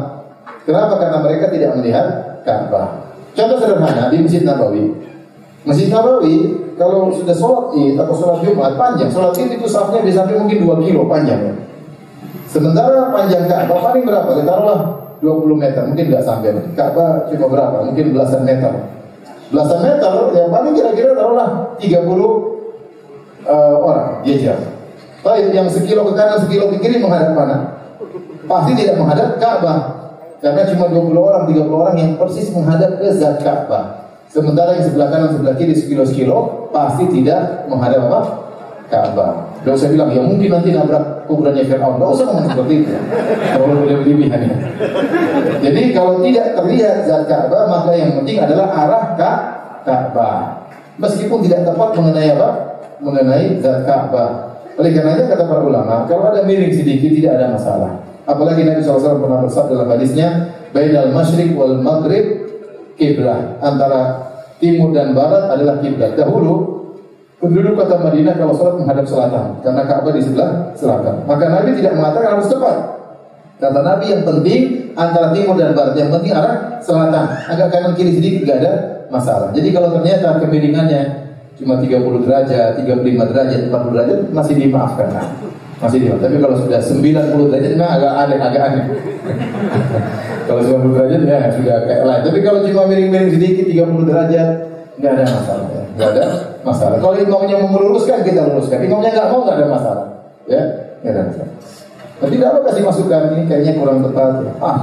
[0.64, 0.96] Kenapa?
[0.96, 2.06] Karena mereka tidak melihat
[2.42, 3.04] Ka'bah.
[3.36, 4.84] Contoh sederhana di Masjid Nabawi.
[5.68, 6.36] Masjid Nabawi
[6.80, 10.64] kalau sudah sholat id atau sholat Jumat panjang, sholat id itu safnya bisa sampai mungkin
[10.64, 11.52] 2 kilo panjang.
[12.48, 14.28] Sementara panjang Ka'bah paling berapa?
[14.40, 14.80] Ya, taruhlah
[15.22, 16.50] 20 meter, mungkin nggak sampai.
[16.74, 17.76] Ka'bah cuma berapa?
[17.86, 18.74] Mungkin belasan meter.
[19.54, 21.94] Belasan meter, yang paling kira-kira taruhlah 30
[23.46, 24.58] eh, orang jejer.
[25.22, 27.78] Baik, yang sekilo ke kanan, sekilo ke kiri menghadap mana?
[28.50, 29.78] Pasti tidak menghadap Ka'bah.
[30.42, 34.10] Karena cuma 20 orang, 30 orang yang persis menghadap ke zat Ka'bah.
[34.26, 38.20] Sementara yang sebelah kanan, sebelah kiri sekilo-sekilo pasti tidak menghadap apa?
[38.90, 39.30] Ka'bah.
[39.62, 41.96] Gak usah bilang, ya mungkin nanti nabrak kuburannya Fir'aun.
[41.96, 42.92] Gak usah ngomong seperti itu.
[43.56, 44.56] Kalau berlebihan ya.
[45.64, 49.32] Jadi kalau tidak terlihat zat Ka'bah, maka yang penting adalah arah Ka
[49.88, 50.68] Ka'bah.
[51.00, 52.50] Meskipun tidak tepat mengenai apa?
[53.00, 54.60] Mengenai zat Ka'bah.
[54.76, 57.92] Oleh karenanya kata para ulama, kalau ada miring sedikit tidak ada masalah.
[58.24, 60.28] Apalagi Nabi SAW pernah bersabda dalam hadisnya,
[60.72, 62.48] Bainal masyrik wal maghrib
[62.96, 66.16] kiblah antara timur dan barat adalah kiblat.
[66.16, 66.71] Dahulu
[67.42, 71.26] penduduk kota Madinah kalau sholat menghadap selatan karena Ka'bah di sebelah selatan.
[71.26, 72.76] Maka Nabi tidak mengatakan harus tepat.
[73.58, 74.60] Kata Nabi yang penting
[74.94, 77.26] antara timur dan barat yang penting arah selatan.
[77.50, 78.72] Agak kanan kiri sedikit tidak ada
[79.10, 79.50] masalah.
[79.50, 81.02] Jadi kalau ternyata kemiringannya
[81.58, 85.08] cuma 30 derajat, 35 derajat, 40 derajat masih dimaafkan.
[85.10, 85.26] Nah,
[85.82, 86.30] masih dimaafkan.
[86.30, 88.84] Tapi kalau sudah 90 derajat nah agak aneh, agak aneh.
[90.46, 92.22] kalau 90 derajat ya sudah kayak lain.
[92.22, 94.48] Tapi kalau cuma miring-miring sedikit 30 derajat
[95.02, 95.82] nggak ada masalah ya.
[96.02, 96.96] Ada masalah.
[96.98, 98.82] Kalau imamnya mau meluruskan kita luruskan.
[98.82, 100.06] Imamnya nggak mau nggak ada masalah.
[100.46, 100.62] Ya,
[101.02, 101.50] nggak ada masalah.
[102.22, 104.30] Tapi tidak apa kasih masukan ini kayaknya kurang tepat.
[104.46, 104.52] Ya.
[104.62, 104.78] Ah,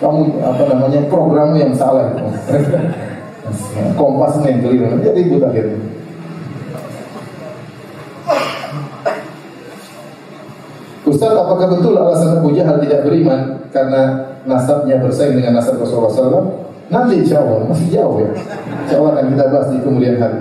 [0.00, 2.12] kamu apa namanya programmu yang salah.
[3.98, 5.00] Kompas yang keliru.
[5.00, 5.80] Jadi ribut akhirnya.
[11.10, 16.70] Ustaz, apakah betul alasan Abu Jahal tidak beriman karena nasabnya bersaing dengan nasab Rasulullah SAW?
[16.86, 18.30] Nanti insya Allah, masih jauh ya.
[18.86, 20.38] Insya Allah akan kita bahas di kemudian hari.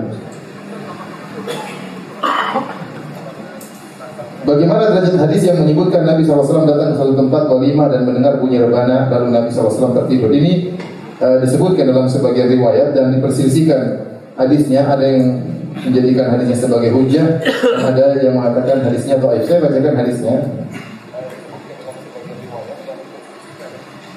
[4.48, 8.64] Bagaimana derajat hadis yang menyebutkan Nabi SAW datang ke suatu tempat walimah dan mendengar bunyi
[8.64, 10.32] rebana lalu Nabi SAW tertidur.
[10.32, 10.80] Ini
[11.20, 14.00] uh, disebutkan dalam sebagian riwayat dan diperselisihkan
[14.40, 14.88] hadisnya.
[14.88, 15.44] Ada yang
[15.76, 17.40] menjadikan hadisnya sebagai hujah
[17.84, 19.44] ada yang mengatakan hadisnya dhaif.
[19.44, 20.36] Saya bacakan hadisnya.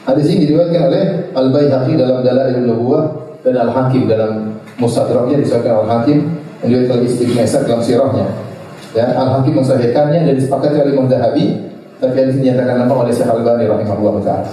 [0.03, 1.05] Hadis ini diriwayatkan oleh
[1.35, 3.05] Al Baihaqi dalam Dalailun Nubuwah
[3.43, 6.19] dan Al Hakim dalam Mustadraknya disebutkan Al Hakim
[6.63, 8.52] dan diriwayatkan oleh Istiqmesa dalam sirahnya.
[8.93, 11.73] Ya, Al Hakim mensahihkannya dan disepakati oleh Imam Zahabi
[12.03, 14.51] tapi hadis dinyatakan nama oleh Syekh Al-Albani rahimahullah taala.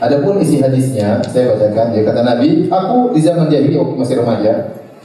[0.00, 4.52] Adapun isi hadisnya saya bacakan dia kata Nabi, aku di zaman jahiliyah waktu masih remaja,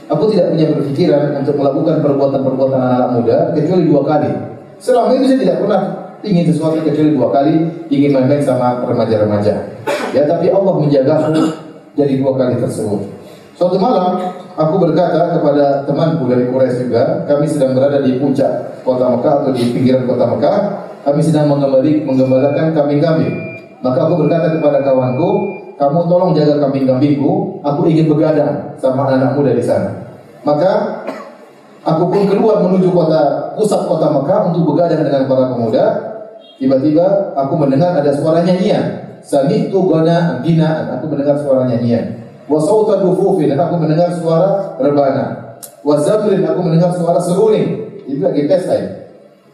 [0.06, 4.30] aku tidak punya berpikiran untuk melakukan perbuatan-perbuatan anak-anak muda kecuali dua kali.
[4.78, 5.82] Selama itu saya tidak pernah
[6.22, 7.54] ingin sesuatu kecuali dua kali
[7.90, 9.54] ingin main-main sama remaja-remaja.
[10.14, 11.34] Ya, tapi Allah menjagaku
[11.98, 13.10] dari dua kali tersebut.
[13.58, 14.22] Suatu malam
[14.56, 19.50] aku berkata kepada temanku dari Quraisy juga, kami sedang berada di puncak kota Mekah atau
[19.52, 20.56] di pinggiran kota Mekah,
[21.04, 22.08] kami sedang mengembali
[22.74, 23.34] kambing-kambing.
[23.84, 25.30] Maka aku berkata kepada kawanku,
[25.76, 29.92] kamu tolong jaga kambing-kambingku, aku ingin begadang sama anak muda di sana.
[30.42, 31.04] Maka
[31.84, 35.84] aku pun keluar menuju kota pusat kota Mekah untuk begadang dengan para pemuda.
[36.56, 39.20] Tiba-tiba aku mendengar ada suara nyanyian.
[39.20, 40.96] Sami'tu gana binaan.
[40.96, 42.25] Aku mendengar suara nyanyian.
[42.46, 43.50] Wa sauta dufufin.
[43.50, 45.58] Dan aku mendengar suara rebana.
[45.82, 46.42] Wa zamrin.
[46.46, 48.00] Aku mendengar suara seruling.
[48.06, 48.86] Itu lagi pesta ya.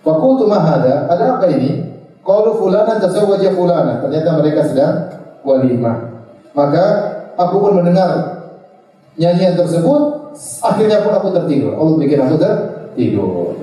[0.04, 1.08] Fakultu mahada.
[1.08, 1.92] Ada apa ini?
[2.22, 4.02] Qalu fulana tazawwaja fulana.
[4.04, 4.94] Ternyata mereka sedang
[5.42, 6.10] walimah.
[6.52, 6.84] Maka
[7.40, 8.42] aku pun mendengar
[9.16, 10.34] nyanyian tersebut.
[10.64, 11.76] Akhirnya pun aku tertidur.
[11.76, 13.56] Allah bikin aku tertidur.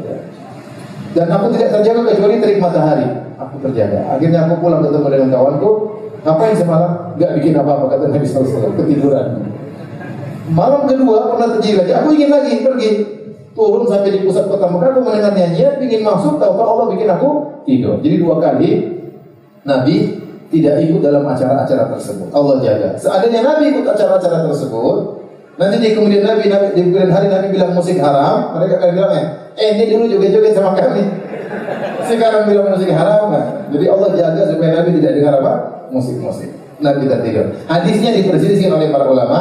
[1.13, 3.07] Dan aku tidak terjaga kecuali terik matahari.
[3.41, 4.13] Aku terjaga.
[4.13, 5.71] Akhirnya aku pulang ketemu dengan kawanku.
[6.23, 7.15] Ngapain semalam?
[7.15, 8.75] Gak bikin apa-apa kata Nabi SAW.
[8.75, 9.27] Ketiduran.
[10.49, 11.91] Malam kedua pernah terjadi lagi.
[12.03, 12.91] Aku ingin lagi pergi.
[13.53, 14.95] Turun sampai di pusat kota Mekah.
[14.95, 15.79] Aku mendengar nyanyian.
[15.79, 16.41] Ingin masuk.
[16.41, 17.29] Tahu-tahu Allah bikin aku
[17.63, 18.01] tidur.
[18.01, 18.69] Jadi dua kali
[19.63, 19.95] Nabi
[20.49, 22.27] tidak ikut dalam acara-acara tersebut.
[22.33, 22.89] Allah jaga.
[22.97, 24.97] Seandainya Nabi ikut acara-acara tersebut,
[25.61, 29.11] nanti di kemudian Nabi, Nabi di kemudian hari Nabi bilang musik haram, mereka akan bilang,
[29.53, 31.05] eh ini dulu joget-joget sama kami.
[32.09, 33.29] Sekarang bilang musik haram.
[33.29, 35.78] Nah, jadi Allah jaga supaya Nabi tidak dengar apa?
[35.89, 36.49] Musik-musik.
[36.79, 37.45] Nabi tidak tidur.
[37.67, 39.39] Hadisnya diperselisihkan oleh para ulama,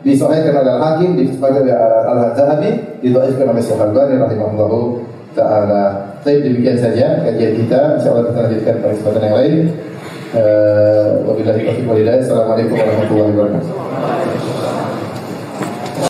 [0.00, 2.70] disahihkan oleh Al-Hakim, disebutkan oleh Al-Zahabi,
[3.04, 5.04] didhaifkan oleh Syekh Al-Albani rahimahullahu
[5.36, 6.16] taala.
[6.24, 7.98] Baik demikian saja kajian kita.
[8.00, 9.54] Insyaallah kita lanjutkan pada yang lain.
[10.32, 12.08] Uh, wabillahi taufiq.
[12.24, 15.11] Assalamualaikum warahmatullahi wabarakatuh.